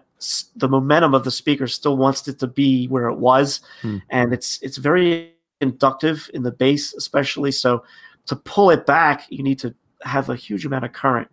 [0.56, 3.98] the momentum of the speaker still wants it to be where it was, hmm.
[4.10, 7.52] and it's it's very inductive in the bass, especially.
[7.52, 7.84] So
[8.26, 11.28] to pull it back, you need to have a huge amount of current.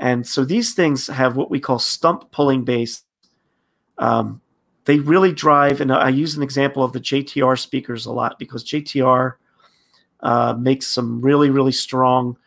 [0.00, 3.04] And so these things have what we call stump pulling bass.
[3.98, 4.40] Um,
[4.86, 8.64] they really drive, and I use an example of the JTR speakers a lot because
[8.64, 9.34] JTR
[10.20, 12.38] uh, makes some really, really strong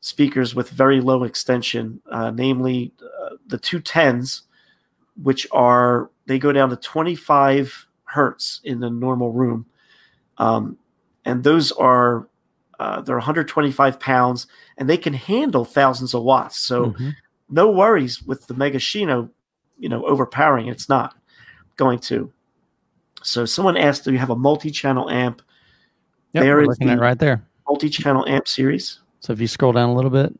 [0.00, 4.42] speakers with very low extension, uh, namely uh, the 210s,
[5.22, 9.66] which are, they go down to 25 hertz in the normal room.
[10.36, 10.78] Um,
[11.24, 12.28] and those are
[12.78, 16.58] uh, they're 125 pounds and they can handle thousands of watts.
[16.58, 17.10] So mm-hmm.
[17.50, 19.30] no worries with the Megashino,
[19.78, 20.68] you know, overpowering.
[20.68, 21.16] It's not
[21.76, 22.32] going to.
[23.22, 25.42] So someone asked, do you have a multi-channel amp?
[26.32, 27.42] Yep, there is looking at right there.
[27.68, 29.00] Multi-channel amp series.
[29.20, 30.32] So if you scroll down a little bit,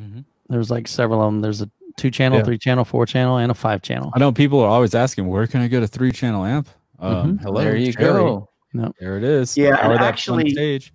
[0.00, 0.20] mm-hmm.
[0.48, 1.40] there's like several of them.
[1.40, 2.44] There's a two channel, yeah.
[2.44, 4.10] three channel, four channel, and a five channel.
[4.14, 6.68] I know people are always asking, where can I get a three channel amp?
[6.98, 7.44] Um, mm-hmm.
[7.44, 8.06] Hello, there you Jerry.
[8.06, 8.48] go.
[8.72, 8.92] No.
[8.98, 9.56] There it is.
[9.56, 10.92] Yeah, Power and that actually- stage.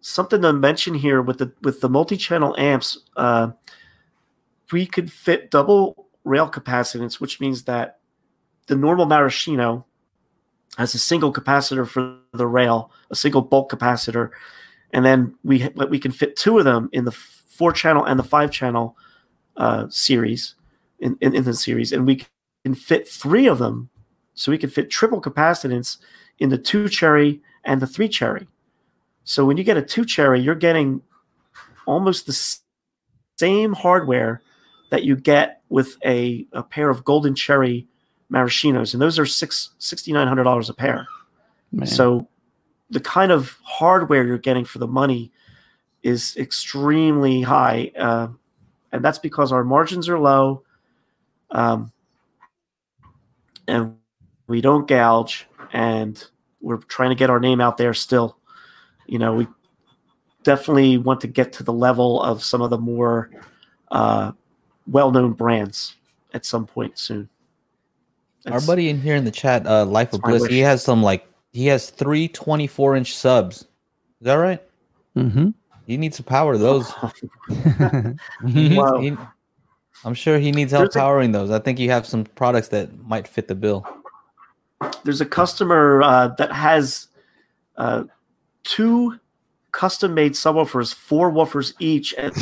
[0.00, 3.50] Something to mention here with the with the multi-channel amps uh,
[4.72, 7.98] we could fit double rail capacitance which means that
[8.66, 9.84] the normal maraschino
[10.78, 14.30] has a single capacitor for the rail a single bulk capacitor
[14.92, 18.24] and then we we can fit two of them in the four channel and the
[18.24, 18.96] five channel
[19.56, 20.54] uh, series
[21.00, 22.24] in, in, in the series and we
[22.64, 23.90] can fit three of them.
[24.34, 25.98] So we can fit triple capacitance
[26.38, 28.48] in the two cherry and the three cherry
[29.30, 31.00] so when you get a two cherry, you're getting
[31.86, 32.58] almost the
[33.38, 34.42] same hardware
[34.90, 37.86] that you get with a, a pair of golden cherry
[38.32, 41.06] maraschinos, and those are six sixty nine hundred dollars a pair.
[41.70, 41.86] Man.
[41.86, 42.26] So
[42.90, 45.30] the kind of hardware you're getting for the money
[46.02, 48.26] is extremely high, uh,
[48.90, 50.64] and that's because our margins are low,
[51.52, 51.92] um,
[53.68, 53.94] and
[54.48, 56.24] we don't gouge, and
[56.60, 58.36] we're trying to get our name out there still
[59.10, 59.48] you know, we
[60.44, 63.28] definitely want to get to the level of some of the more
[63.90, 64.30] uh,
[64.86, 65.96] well-known brands
[66.32, 67.28] at some point soon.
[68.46, 71.26] Our buddy in here in the chat, uh, Life of Bliss, he has some like
[71.52, 73.62] he has three 24 inch subs.
[73.62, 73.66] Is
[74.22, 74.62] that right?
[75.16, 75.48] mm-hmm.
[75.86, 76.90] He needs to power those.
[78.46, 78.98] He Wow.
[79.00, 79.16] he-
[80.04, 81.50] I'm sure he needs help There's a- powering those.
[81.50, 83.84] I think you have some products that might fit the bill.
[85.04, 87.08] There's a customer uh, that has
[87.76, 88.04] uh,
[88.70, 89.18] two
[89.72, 92.34] custom-made subwoofers, four woofers each, and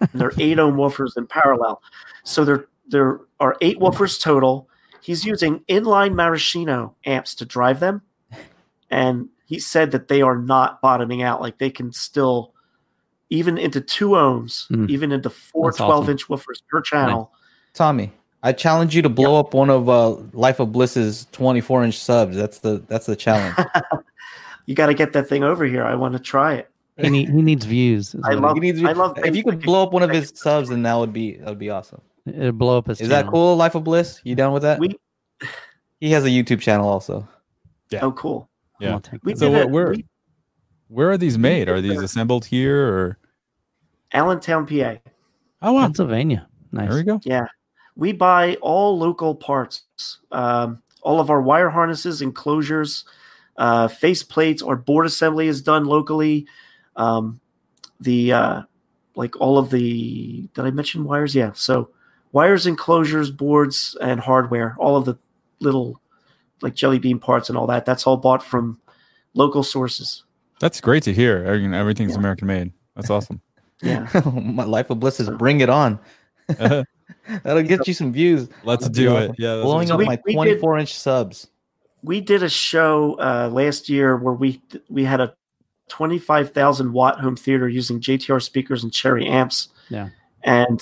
[0.14, 1.82] they're eight ohm woofers in parallel.
[2.24, 4.68] So there there are eight woofers total.
[5.02, 8.02] He's using inline maraschino amps to drive them,
[8.90, 11.40] and he said that they are not bottoming out.
[11.40, 12.52] Like they can still,
[13.30, 14.86] even into two ohms, Hmm.
[14.90, 16.10] even into four That's 12 awesome.
[16.10, 17.32] inch woofers per channel.
[17.72, 18.12] Tommy,
[18.42, 22.36] I challenge you to blow up one of uh, Life of Bliss's 24 inch subs.
[22.36, 23.56] That's the that's the challenge.
[24.66, 25.84] You got to get that thing over here.
[25.84, 26.70] I want to try it.
[26.96, 28.14] he, need, he needs views.
[28.24, 30.32] I love- He needs- I love if you could like- blow up one of his
[30.34, 32.00] subs, then that would be that would be awesome.
[32.26, 34.20] it- It'd blow up his Is that cool, Life of Bliss?
[34.24, 34.78] You down with that?
[34.78, 34.96] We
[36.00, 37.26] he has a YouTube channel also.
[37.90, 38.00] Yeah.
[38.02, 38.48] oh cool.
[38.80, 38.98] Yeah.
[39.24, 39.34] We.
[39.34, 40.06] So did where- where- we-
[40.88, 41.68] Where are these made?
[41.68, 43.18] Are these assembled here or?
[44.12, 44.96] Allentown, PA.
[45.62, 46.46] Oh wow, Pennsylvania.
[46.72, 46.88] Nice.
[46.88, 47.20] there we go.
[47.24, 47.46] Yeah,
[47.96, 49.84] we buy all local parts.
[50.32, 53.04] Um, all of our wire harnesses, enclosures,
[53.60, 56.46] uh, face plates, our board assembly is done locally.
[56.96, 57.40] Um,
[58.00, 58.62] the uh,
[59.14, 61.34] like all of the did I mention wires?
[61.34, 61.90] Yeah, so
[62.32, 64.74] wires, enclosures, boards, and hardware.
[64.78, 65.16] All of the
[65.60, 66.00] little
[66.62, 67.84] like jelly bean parts and all that.
[67.86, 68.80] That's all bought from
[69.34, 70.24] local sources.
[70.58, 71.44] That's great to hear.
[71.46, 72.18] Everything's Yeah.
[72.18, 72.72] American made.
[72.96, 73.40] That's awesome.
[73.82, 74.08] Yeah.
[74.34, 75.98] My Life of Bliss is bring it on.
[76.48, 78.48] That'll get you some views.
[78.64, 79.32] Let's do it.
[79.38, 81.48] Yeah, Blowing up We- my we did- 24 inch subs.
[82.02, 85.34] We did a show uh, last year where we we had a
[85.88, 89.68] 25,000 watt home theater using JTR speakers and Cherry amps.
[89.88, 90.10] Yeah.
[90.44, 90.80] And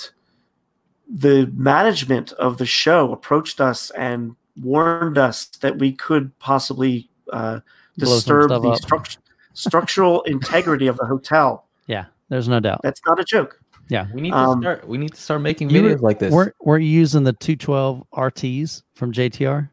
[1.10, 7.60] the management of the show approached us and warned us that we could possibly uh,
[7.96, 9.16] disturb the struct-
[9.54, 11.66] structural integrity of the hotel.
[11.86, 12.80] Yeah, there's no doubt.
[12.82, 13.58] That's not a joke.
[13.88, 14.86] Yeah, we need to Um, start.
[14.86, 16.32] We need to start making You were- videos like this.
[16.32, 19.70] We're we're using the 212 RTs from JTR.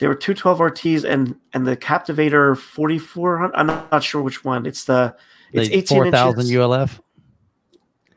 [0.00, 3.52] There were two 12 RTs and and the Captivator 4400.
[3.54, 4.66] I'm not, not sure which one.
[4.66, 5.14] It's the
[5.52, 6.52] it's The 18 4000 inches.
[6.56, 7.00] ULF.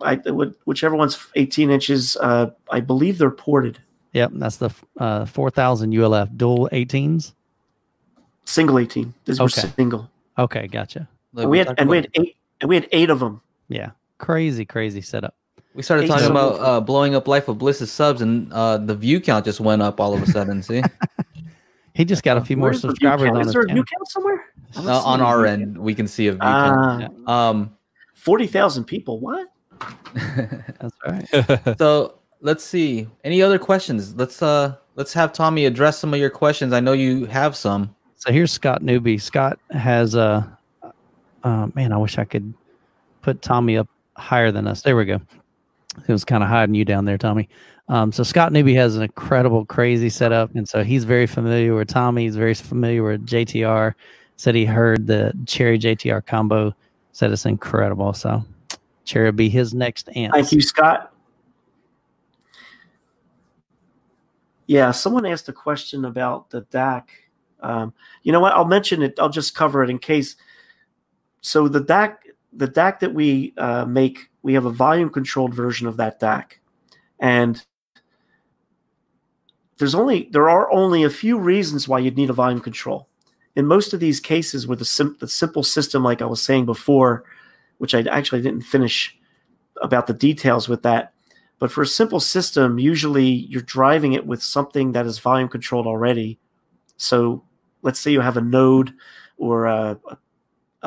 [0.02, 3.80] I, would- whichever one's 18 inches, uh, I believe they're ported.
[4.14, 7.34] Yep, that's the uh, 4000 ULF dual 18s.
[8.46, 9.14] Single 18.
[9.26, 9.68] These were Okay.
[9.76, 10.10] single.
[10.38, 11.08] Okay, gotcha.
[11.34, 13.42] Look, And we had talked and we had eight and we had eight of them.
[13.70, 15.36] Yeah, crazy, crazy setup.
[15.74, 16.32] we started eight talking subs.
[16.32, 19.82] about uh, blowing up Life of Bliss's subs, and uh, the view count just went
[19.82, 20.62] up all of a sudden.
[20.62, 20.84] See,
[21.94, 23.36] He just got a few more Where's the view subscribers count?
[23.36, 23.84] on Is his there a channel.
[23.84, 24.46] count somewhere?
[24.76, 27.30] Uh, on our view end, we can see a view Ah, count.
[27.30, 27.78] Um,
[28.16, 29.20] 40,000 people.
[29.20, 29.48] What?
[30.16, 31.78] That's right.
[31.78, 33.08] so let's see.
[33.24, 34.16] Any other questions?
[34.16, 36.74] Let's uh, let's have Tommy address some of your questions.
[36.74, 37.94] I know you have some.
[38.16, 39.18] So here's Scott Newby.
[39.18, 40.58] Scott has a
[41.44, 41.92] uh, man.
[41.92, 42.54] I wish I could
[43.22, 44.82] put Tommy up higher than us.
[44.82, 45.20] There we go.
[46.08, 47.50] It was kind of hiding you down there, Tommy.
[47.90, 51.90] Um, so Scott Newby has an incredible, crazy setup, and so he's very familiar with
[51.90, 52.24] Tommy.
[52.24, 53.94] He's very familiar with JTR.
[54.38, 56.74] Said he heard the Cherry JTR combo.
[57.12, 58.14] Said it's incredible.
[58.14, 58.44] So
[59.06, 60.34] Cherry will be his next amp.
[60.34, 61.14] Thank you, Scott.
[64.66, 67.04] Yeah, someone asked a question about the DAC.
[67.62, 68.54] Um, you know what?
[68.54, 69.20] I'll mention it.
[69.20, 70.36] I'll just cover it in case.
[71.42, 72.16] So the DAC,
[72.54, 76.54] the DAC that we uh, make, we have a volume controlled version of that DAC,
[77.20, 77.64] and
[79.78, 83.08] there's only there are only a few reasons why you'd need a volume control.
[83.56, 86.66] in most of these cases with the, sim- the simple system, like I was saying
[86.66, 87.24] before,
[87.78, 89.18] which I actually didn't finish
[89.82, 91.14] about the details with that.
[91.60, 95.88] But for a simple system, usually you're driving it with something that is volume controlled
[95.88, 96.40] already.
[96.98, 97.44] So
[97.84, 98.94] let's say you have a node
[99.38, 100.18] or a, a,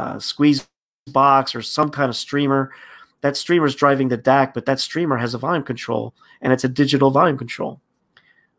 [0.01, 0.66] a squeeze
[1.07, 2.72] box or some kind of streamer.
[3.20, 6.64] That streamer is driving the DAC, but that streamer has a volume control and it's
[6.64, 7.80] a digital volume control.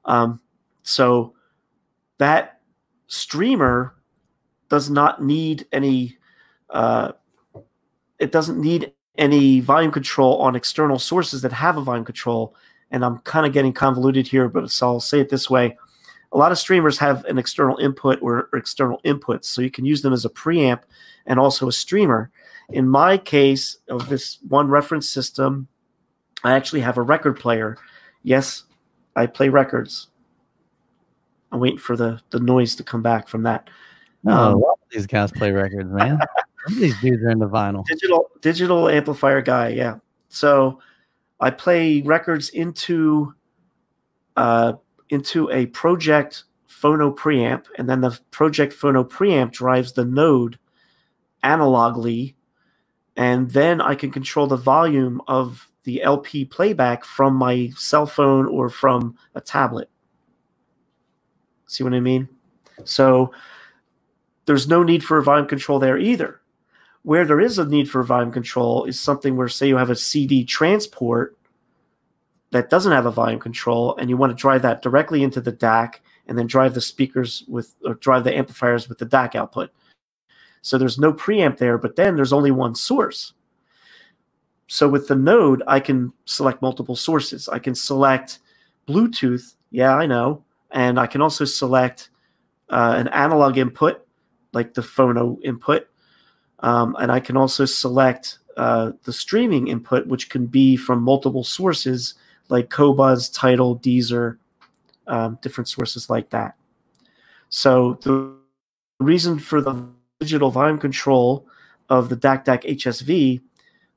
[0.08, 0.39] Um,
[0.84, 1.34] so
[2.18, 2.62] that
[3.08, 3.95] streamer
[4.70, 6.18] does not need any
[6.70, 7.14] uh,
[8.20, 12.55] it doesn't need any volume control on external sources that have a volume control.
[12.91, 15.78] And i'm kind of getting convoluted here but so i'll say it this way.
[16.34, 19.86] A lot of streamers have an external input or, or external inputs so you can
[19.86, 20.82] use them as a preamp
[21.26, 22.32] and also a streamer.
[22.70, 25.68] In my case of this one reference system
[26.43, 27.78] i actually have a record player.
[28.24, 28.64] Yes
[29.18, 30.07] i play records
[31.51, 33.70] i'm waiting for the the noise to come back from that
[34.26, 36.20] um, oh, these guys play records, man.
[36.70, 37.86] these dudes are into vinyl.
[37.86, 39.97] Digital digital amplifier guy, yeah.
[40.30, 40.80] So
[41.39, 43.34] I play records into
[44.36, 44.74] uh,
[45.09, 50.59] into a Pro-Ject phono preamp, and then the Pro-Ject phono preamp drives the node
[51.43, 52.36] analogly,
[53.15, 58.46] and then I can control the volume of the LP playback from my cell phone
[58.46, 59.90] or from a tablet.
[61.66, 62.28] See what I mean?
[62.84, 63.32] So
[64.46, 66.42] there's no need for a volume control there either.
[67.04, 69.90] Where there is a need for a volume control is something where, say, you have
[69.90, 71.38] a CD transport
[72.52, 75.54] that doesn't have a volume control, and you want to drive that directly into the
[75.54, 79.70] DAC, and then drive the speakers with, or drive the amplifiers with the DAC output.
[80.62, 83.32] So there's no preamp there, but then there's only one source.
[84.68, 87.47] So with the node, I can select multiple sources.
[87.47, 88.39] I can select
[88.88, 92.09] Bluetooth, yeah, I know, and I can also select
[92.70, 94.05] uh, an analog input
[94.53, 95.88] like the phono input.
[96.59, 101.43] Um, and I can also select uh, the streaming input, which can be from multiple
[101.43, 102.15] sources
[102.49, 104.38] like Qobuz, Tidal, Deezer,
[105.05, 106.55] um, different sources like that.
[107.49, 108.34] So the
[108.99, 109.86] reason for the
[110.20, 111.45] digital volume control
[111.89, 113.41] of the DAC DAC HSV,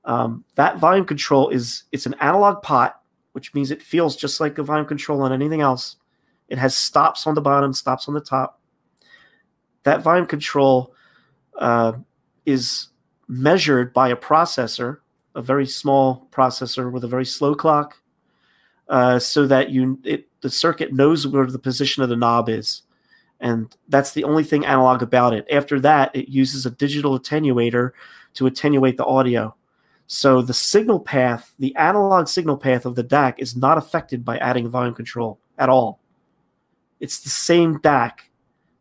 [0.04, 3.00] um, that volume control is it's an analog pot,
[3.32, 5.96] which means it feels just like a volume control on anything else.
[6.48, 8.60] It has stops on the bottom, stops on the top
[9.84, 10.94] that volume control
[11.58, 11.92] uh,
[12.46, 12.88] is
[13.28, 14.98] measured by a processor,
[15.34, 18.00] a very small processor with a very slow clock,
[18.88, 22.82] uh, so that you it, the circuit knows where the position of the knob is,
[23.40, 25.46] and that's the only thing analog about it.
[25.50, 27.92] After that, it uses a digital attenuator
[28.34, 29.54] to attenuate the audio.
[30.12, 34.38] So the signal path, the analog signal path of the DAC is not affected by
[34.38, 36.00] adding volume control at all.
[36.98, 38.12] It's the same DAC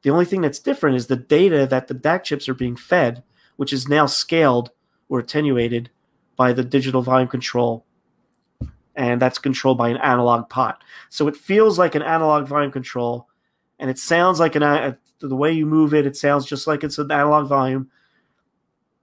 [0.02, 3.24] the only thing that's different is the data that the DAC chips are being fed,
[3.58, 4.72] which is now scaled
[5.10, 5.90] or attenuated
[6.36, 7.86] by the digital volume control.
[8.96, 10.82] And that's controlled by an analog pot.
[11.10, 13.28] So it feels like an analog volume control,
[13.78, 16.98] and it sounds like an the way you move it, it sounds just like it's
[16.98, 17.92] an analog volume,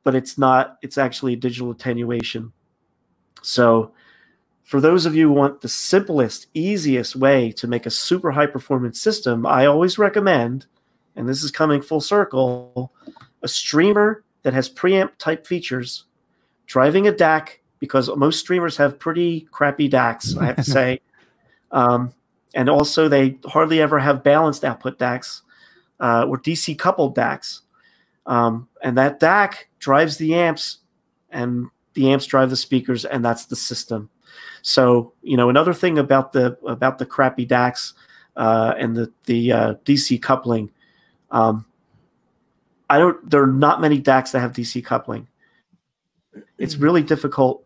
[0.07, 0.79] but it's not.
[0.83, 2.53] It's actually a digital attenuation.
[3.43, 3.91] So,
[4.63, 8.47] for those of you who want the simplest, easiest way to make a super high
[8.47, 10.67] performance system, I always recommend
[11.17, 12.93] and this is coming full circle,
[13.43, 16.05] a streamer that has preamp type features,
[16.67, 17.49] driving a DAC
[17.81, 21.01] because most streamers have pretty crappy DACs, I have to say.
[21.73, 22.15] Um,
[22.55, 25.43] and also, they hardly ever have balanced output DACs
[25.99, 27.63] uh, or DC coupled DACs.
[28.27, 30.79] Um, and that DAC drives the amps,
[31.31, 34.11] and the amps drive the speakers, and that's the system.
[34.62, 37.93] So, you know, another thing about the about the crappy DACs
[38.37, 40.70] uh, and the the uh, DC coupling
[41.31, 41.66] um,
[42.89, 43.29] I don't.
[43.29, 45.27] There are not many DACs that have DC coupling.
[46.59, 46.83] It's hmm.
[46.83, 47.64] really difficult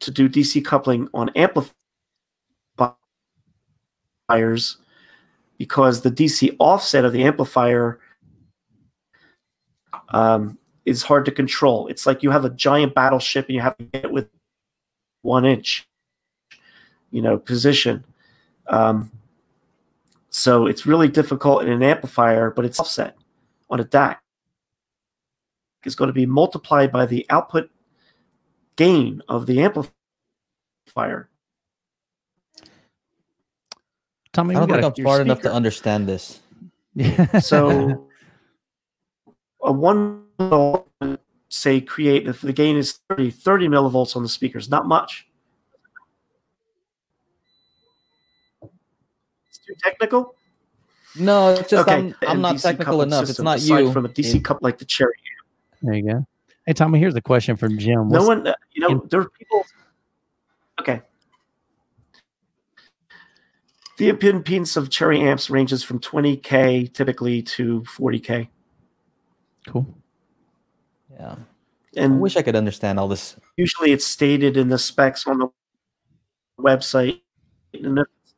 [0.00, 1.72] to do DC coupling on amplifiers
[5.58, 8.00] because the DC offset of the amplifier
[10.10, 11.86] um, is hard to control.
[11.88, 14.28] It's like you have a giant battleship and you have to get it with
[15.22, 15.86] one inch,
[17.10, 18.04] you know, position.
[18.66, 19.10] Um,
[20.30, 23.16] so it's really difficult in an amplifier, but it's offset
[23.70, 24.16] on a DAC.
[25.84, 27.70] It's going to be multiplied by the output
[28.76, 31.28] gain of the amplifier.
[34.32, 36.40] Tommy, I don't think I'm smart enough to understand this.
[36.94, 37.38] Yeah.
[37.38, 38.06] so
[39.62, 40.24] a one
[41.48, 45.26] say create if the gain is 30, 30 millivolts on the speakers, not much.
[49.48, 50.34] It's too technical?
[51.14, 51.98] No, it's just okay.
[51.98, 53.28] I'm, I'm not DC technical enough.
[53.28, 53.92] It's not you.
[53.92, 54.40] From a DC yeah.
[54.40, 55.12] cup like the cherry.
[55.82, 56.26] There you go.
[56.66, 58.08] Hey Tommy, here's a question from Jim.
[58.08, 59.64] What's no one, uh, you know, in- there are people.
[60.80, 61.02] Okay.
[63.98, 68.48] The impedance of cherry amps ranges from 20k typically to 40k.
[69.66, 69.86] Cool.
[71.12, 71.36] Yeah.
[71.96, 73.36] And I wish I could understand all this.
[73.56, 75.48] Usually it's stated in the specs on the
[76.58, 77.20] website.
[77.74, 78.34] And if it's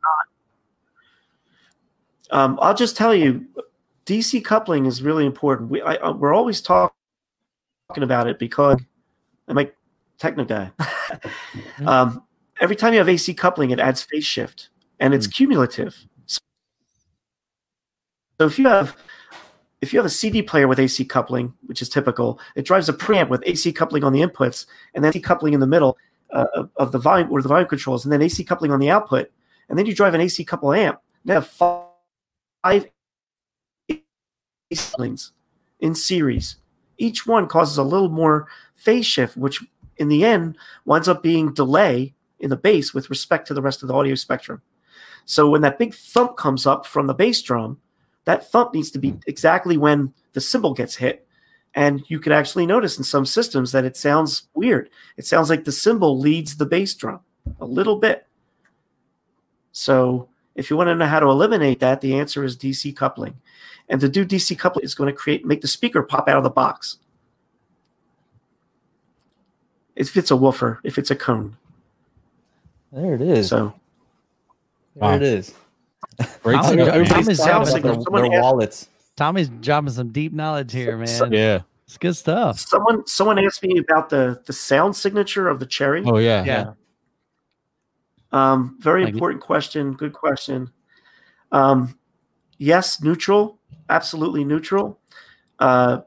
[2.31, 3.47] not, um, I'll just tell you,
[4.07, 5.71] DC coupling is really important.
[5.71, 6.95] We, I, we're always talk,
[7.89, 8.81] talking about it because
[9.49, 9.71] I'm a
[10.19, 10.71] techno guy.
[11.55, 11.87] Mm-hmm.
[11.87, 12.25] um,
[12.61, 15.33] every time you have AC coupling, it adds phase shift and it's mm-hmm.
[15.33, 15.97] cumulative.
[16.27, 16.41] So
[18.41, 18.97] if you have
[19.85, 22.93] if you have a CD player with AC coupling, which is typical, it drives a
[22.95, 24.65] preamp with AC coupling on the inputs
[24.95, 25.99] and then AC coupling in the middle
[26.33, 29.31] uh, of the volume or the volume controls, and then AC coupling on the output,
[29.69, 30.99] and then you drive an AC couple amp.
[31.27, 32.89] Now have five
[33.91, 34.03] AC
[34.75, 35.33] couplings
[35.81, 36.57] in series.
[36.97, 39.63] Each one causes a little more phase shift, which
[39.99, 40.57] in the end
[40.87, 44.15] winds up being delay in the bass with respect to the rest of the audio
[44.15, 44.63] spectrum.
[45.27, 47.79] So when that big thump comes up from the bass drum,
[48.25, 49.19] that thump needs to be hmm.
[49.27, 51.27] exactly when the cymbal gets hit.
[51.77, 54.91] And you can actually notice in some systems that it sounds weird.
[55.17, 57.21] It sounds like the cymbal leads the bass drum
[57.61, 58.27] a little bit.
[59.73, 63.35] So if you want to know how to eliminate that, the answer is DC coupling.
[63.89, 66.45] And to do DC coupling is going to create make the speaker pop out of
[66.45, 66.99] the box.
[69.97, 71.57] If it's a woofer, if it's a cone.
[72.93, 73.49] There it is.
[73.49, 73.75] So
[74.95, 75.17] there wow.
[75.17, 75.55] it is.
[76.43, 78.89] Great Tommy, Tommy's dropping their, their wallets.
[79.17, 81.33] Tommy's dropping some deep knowledge here, man.
[81.33, 81.61] yeah.
[81.87, 82.59] It's good stuff.
[82.59, 86.03] Someone someone asked me about the the sound signature of the cherry.
[86.05, 86.45] Oh yeah.
[86.45, 86.73] Yeah.
[88.33, 89.47] Um, very like important it.
[89.47, 89.93] question.
[89.93, 90.71] Good question.
[91.53, 91.99] Um,
[92.59, 93.59] yes, neutral.
[93.89, 94.99] Absolutely neutral.
[95.59, 96.01] Uh,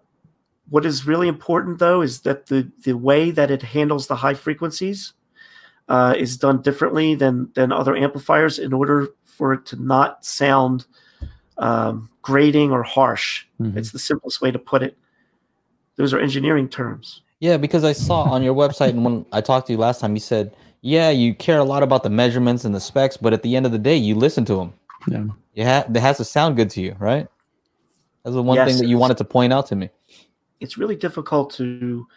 [0.69, 4.33] what is really important though is that the the way that it handles the high
[4.33, 5.13] frequencies
[5.87, 9.07] uh, is done differently than than other amplifiers in order
[9.37, 10.85] for it to not sound
[11.59, 13.45] um, grating or harsh.
[13.61, 13.77] Mm-hmm.
[13.77, 14.97] It's the simplest way to put it.
[15.95, 17.21] Those are engineering terms.
[17.39, 20.15] Yeah, because I saw on your website and when I talked to you last time,
[20.15, 23.43] you said, yeah, you care a lot about the measurements and the specs, but at
[23.43, 24.73] the end of the day, you listen to them.
[25.07, 27.27] Yeah, you ha- it has to sound good to you, right?
[28.23, 29.89] That's the one yes, thing that you wanted to point out to me.
[30.59, 32.07] It's really difficult to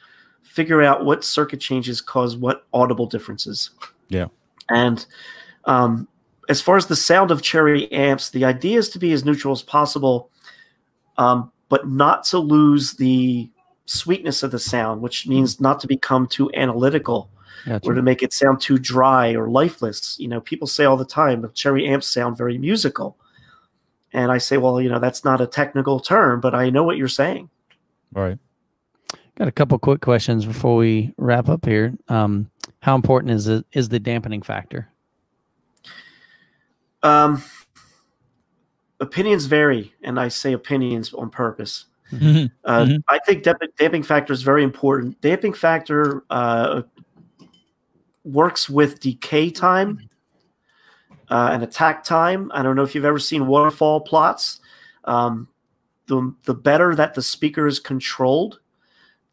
[0.43, 3.71] figure out what circuit changes cause what audible differences.
[4.09, 4.27] Yeah,
[4.69, 5.05] and
[5.67, 6.09] um,
[6.51, 9.53] as far as the sound of cherry amps, the idea is to be as neutral
[9.53, 10.31] as possible,
[11.17, 13.49] um, but not to lose the
[13.87, 17.31] sweetness of the sound, which means not to become too analytical
[17.65, 17.89] gotcha.
[17.89, 20.19] or to make it sound too dry or lifeless.
[20.19, 23.17] You know, people say all the time the cherry amps sound very musical.
[24.13, 26.97] And I say, well, you know, that's not a technical term, but I know what
[26.97, 27.49] you're saying.
[28.17, 28.39] All right.
[29.37, 31.95] Got a couple quick questions before we wrap up here.
[32.09, 34.91] Um, how important is it is the dampening factor?
[37.03, 37.43] Um,
[39.01, 41.87] opinions vary, and I say opinions on purpose.
[42.13, 42.47] Mm-hmm.
[42.65, 42.97] Uh, mm-hmm.
[43.09, 45.21] I think damp- damping factor is very important.
[45.21, 46.83] Damping factor uh,
[48.25, 50.09] works with decay time
[51.29, 52.51] uh, and attack time.
[52.53, 54.61] I don't know if you've ever seen waterfall plots.
[55.05, 55.49] Um,
[56.07, 58.61] the the better that the speaker is controlled,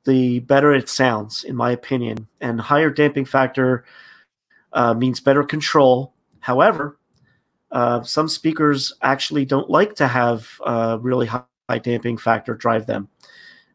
[0.06, 2.28] the better it sounds, in my opinion.
[2.40, 3.84] And higher damping factor
[4.74, 6.14] uh, means better control.
[6.40, 6.97] However,
[7.72, 12.86] uh, some speakers actually don't like to have uh, really high, high, damping factor drive
[12.86, 13.10] them.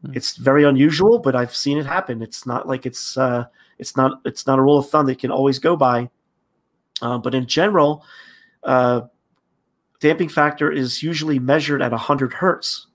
[0.05, 0.15] Mm.
[0.15, 2.21] It's very unusual, but I've seen it happen.
[2.21, 3.45] It's not like it's uh,
[3.77, 6.09] it's not it's not a rule of thumb that can always go by.
[7.01, 8.03] Uh, but in general,
[8.63, 9.01] uh,
[9.99, 12.87] damping factor is usually measured at 100 hertz,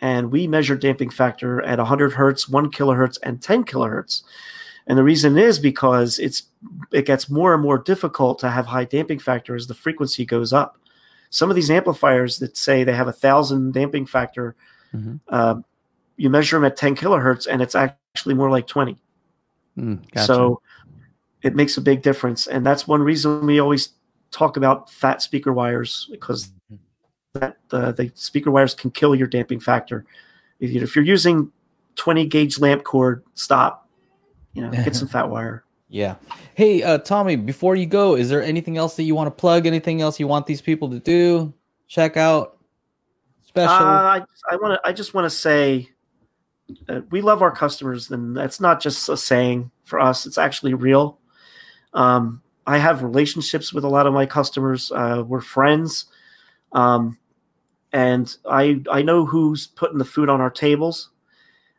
[0.00, 4.22] and we measure damping factor at 100 hertz, one kilohertz, and 10 kilohertz.
[4.86, 6.44] And the reason is because it's
[6.92, 10.52] it gets more and more difficult to have high damping factor as the frequency goes
[10.52, 10.78] up.
[11.30, 14.54] Some of these amplifiers that say they have a thousand damping factor,
[14.94, 15.16] mm-hmm.
[15.28, 15.56] uh,
[16.16, 18.98] you measure them at 10 kilohertz, and it's actually more like 20.
[19.78, 20.26] Mm, gotcha.
[20.26, 20.60] So
[21.42, 23.90] it makes a big difference, and that's one reason we always
[24.30, 27.38] talk about fat speaker wires because mm-hmm.
[27.40, 30.04] that uh, the speaker wires can kill your damping factor.
[30.60, 31.50] If, you, if you're using
[31.96, 33.81] 20 gauge lamp cord, stop
[34.52, 35.64] you know, get some fat wire.
[35.88, 36.16] Yeah.
[36.54, 39.66] Hey, uh, Tommy, before you go, is there anything else that you want to plug?
[39.66, 41.52] Anything else you want these people to do?
[41.86, 42.58] Check out
[43.44, 43.74] special.
[43.74, 44.88] Uh, I, I want to.
[44.88, 45.90] I just want to say,
[46.88, 50.24] uh, we love our customers, and that's not just a saying for us.
[50.24, 51.18] It's actually real.
[51.92, 54.90] Um, I have relationships with a lot of my customers.
[54.90, 56.06] Uh, we're friends.
[56.72, 57.18] Um,
[57.92, 61.10] and I I know who's putting the food on our tables.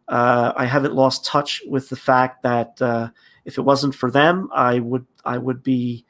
[0.07, 3.09] Uh, I haven't lost touch with the fact that uh,
[3.45, 6.05] if it wasn't for them, I would I would be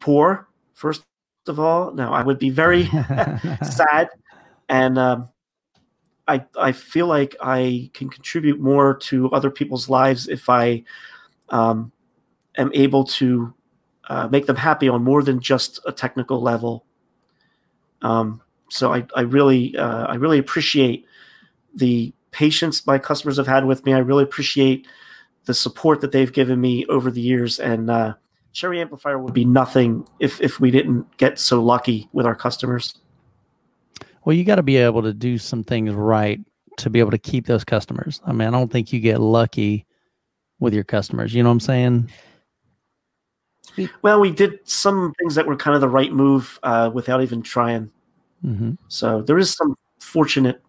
[0.00, 0.48] poor.
[0.74, 1.04] First
[1.48, 2.84] of all, no, I would be very
[3.62, 4.08] sad,
[4.68, 5.28] and um,
[6.28, 10.84] I I feel like I can contribute more to other people's lives if I
[11.48, 11.92] um,
[12.56, 13.54] am able to
[14.08, 16.84] uh, make them happy on more than just a technical level.
[18.02, 21.06] Um, so I, I really uh, I really appreciate
[21.74, 23.94] the patience my customers have had with me.
[23.94, 24.86] I really appreciate
[25.46, 27.58] the support that they've given me over the years.
[27.58, 28.14] And uh,
[28.52, 32.94] Cherry Amplifier would be nothing if if we didn't get so lucky with our customers.
[34.24, 36.40] Well, you got to be able to do some things right
[36.78, 38.20] to be able to keep those customers.
[38.26, 39.86] I mean, I don't think you get lucky
[40.58, 41.32] with your customers.
[41.32, 42.10] You know what I'm saying?
[44.02, 47.40] Well, we did some things that were kind of the right move uh, without even
[47.40, 47.90] trying.
[48.44, 48.72] Mm-hmm.
[48.88, 50.60] So there is some fortunate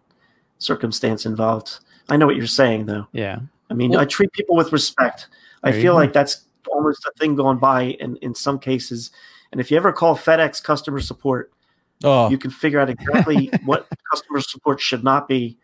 [0.58, 1.78] circumstance involved.
[2.08, 3.06] I know what you're saying, though.
[3.12, 3.40] Yeah.
[3.70, 5.28] I mean, well, I treat people with respect.
[5.62, 9.10] I feel like that's almost a thing going by in, in some cases.
[9.52, 11.52] And if you ever call FedEx customer support,
[12.04, 12.30] oh.
[12.30, 15.58] you can figure out exactly what customer support should not be.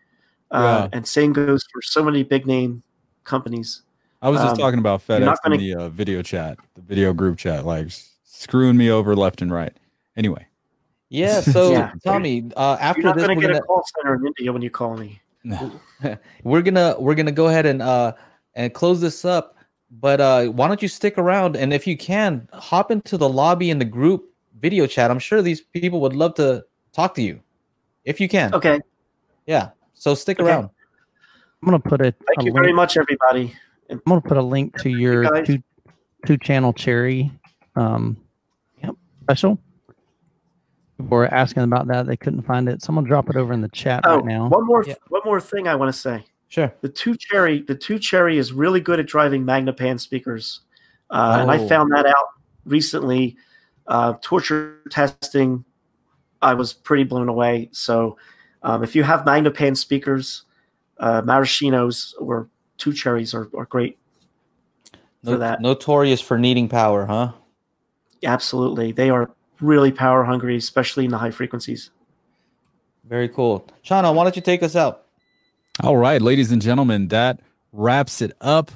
[0.51, 0.97] Uh, yeah.
[0.97, 2.83] And same goes for so many big name
[3.23, 3.81] companies.
[4.21, 5.55] I was just um, talking about FedEx gonna...
[5.55, 7.87] in the uh, video chat, the video group chat, like
[8.23, 9.73] screwing me over left and right.
[10.17, 10.45] Anyway.
[11.09, 11.41] Yeah.
[11.41, 11.91] So yeah.
[12.03, 13.59] Tommy, uh, after You're not this, gonna get gonna...
[13.59, 15.21] a call center in India when you call me.
[16.43, 18.13] we're gonna we're gonna go ahead and uh
[18.55, 19.55] and close this up.
[19.91, 23.69] But uh, why don't you stick around and if you can hop into the lobby
[23.69, 25.11] in the group video chat?
[25.11, 27.39] I'm sure these people would love to talk to you
[28.03, 28.53] if you can.
[28.53, 28.79] Okay.
[29.45, 29.69] Yeah.
[29.93, 30.49] So stick okay.
[30.49, 30.69] around.
[31.61, 32.15] I'm gonna put it.
[32.27, 32.55] Thank you link.
[32.55, 33.55] very much, everybody.
[33.89, 35.61] I'm gonna put a link to your two
[36.25, 37.31] two channel cherry
[37.75, 38.17] um
[38.83, 39.59] yep, special.
[40.97, 42.05] People were asking about that.
[42.05, 42.81] They couldn't find it.
[42.81, 44.47] Someone drop it over in the chat oh, right now.
[44.47, 44.95] One more yeah.
[45.09, 46.23] one more thing I want to say.
[46.47, 46.73] Sure.
[46.81, 50.61] The two cherry the two cherry is really good at driving Magnepan speakers.
[51.09, 51.41] Uh, oh.
[51.41, 51.67] and I oh.
[51.67, 52.29] found that out
[52.65, 53.35] recently.
[53.87, 55.63] Uh, torture testing,
[56.41, 57.69] I was pretty blown away.
[57.71, 58.17] So
[58.63, 60.43] um, if you have Magnepan speakers,
[60.97, 63.97] uh, Maraschinos or two cherries are, are great
[65.23, 65.61] for no, that.
[65.61, 67.33] Notorious for needing power, huh?
[68.23, 68.91] Absolutely.
[68.91, 69.29] They are
[69.59, 71.91] really power hungry, especially in the high frequencies.
[73.07, 73.67] Very cool.
[73.83, 75.03] Shauna, why don't you take us out?
[75.83, 77.39] All right, ladies and gentlemen, that
[77.71, 78.71] wraps it up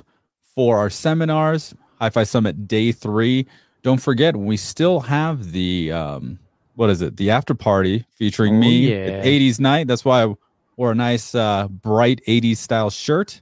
[0.56, 3.48] for our seminars, Hi Fi Summit Day Three.
[3.82, 6.40] Don't forget, we still have the um,
[6.76, 7.18] what is it?
[7.18, 9.24] The after party featuring oh, me, yeah.
[9.24, 9.88] 80s night.
[9.88, 10.34] That's why I
[10.78, 13.42] wore a nice uh, bright 80s style shirt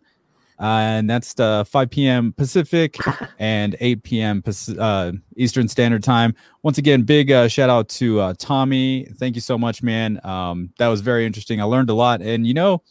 [0.59, 2.33] uh, and that's the 5 p.m.
[2.33, 2.97] Pacific
[3.39, 4.43] and 8 p.m.
[4.79, 6.33] Uh, Eastern Standard Time.
[6.63, 9.05] Once again, big uh, shout out to uh, Tommy.
[9.17, 10.19] Thank you so much, man.
[10.23, 11.61] Um, that was very interesting.
[11.61, 12.81] I learned a lot, and you know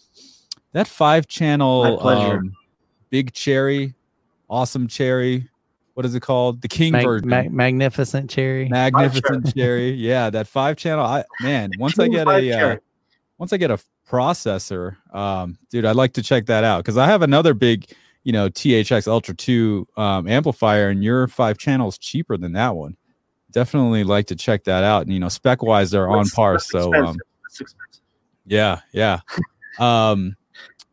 [0.72, 2.52] that five channel um,
[3.10, 3.94] big cherry,
[4.48, 5.48] awesome cherry.
[5.94, 6.62] What is it called?
[6.62, 7.28] The King Mag- version.
[7.28, 8.68] Mag- magnificent cherry.
[8.68, 9.90] Magnificent cherry.
[9.92, 11.04] Yeah, that five channel.
[11.04, 12.76] I man, once I get a uh,
[13.38, 13.78] once I get a
[14.08, 17.90] processor, um, dude, I'd like to check that out because I have another big,
[18.24, 22.96] you know, THX Ultra 2 um, amplifier, and your five channels cheaper than that one.
[23.52, 25.02] Definitely like to check that out.
[25.02, 26.58] And, you know, spec wise, they're on par.
[26.58, 27.16] So, um,
[28.46, 29.20] yeah, yeah.
[29.78, 30.36] um,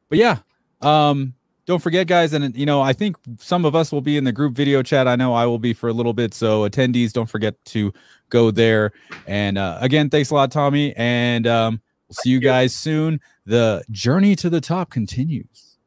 [0.09, 0.39] but yeah,
[0.81, 1.33] um,
[1.65, 2.33] don't forget, guys.
[2.33, 5.07] And, you know, I think some of us will be in the group video chat.
[5.07, 6.33] I know I will be for a little bit.
[6.33, 7.93] So, attendees, don't forget to
[8.29, 8.91] go there.
[9.27, 10.93] And uh, again, thanks a lot, Tommy.
[10.95, 11.81] And, um,
[12.13, 13.19] see you guys soon.
[13.45, 15.77] The journey to the top continues.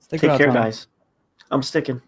[0.00, 0.54] Stick Take care, Tom.
[0.54, 0.86] guys.
[1.50, 2.00] I'm sticking.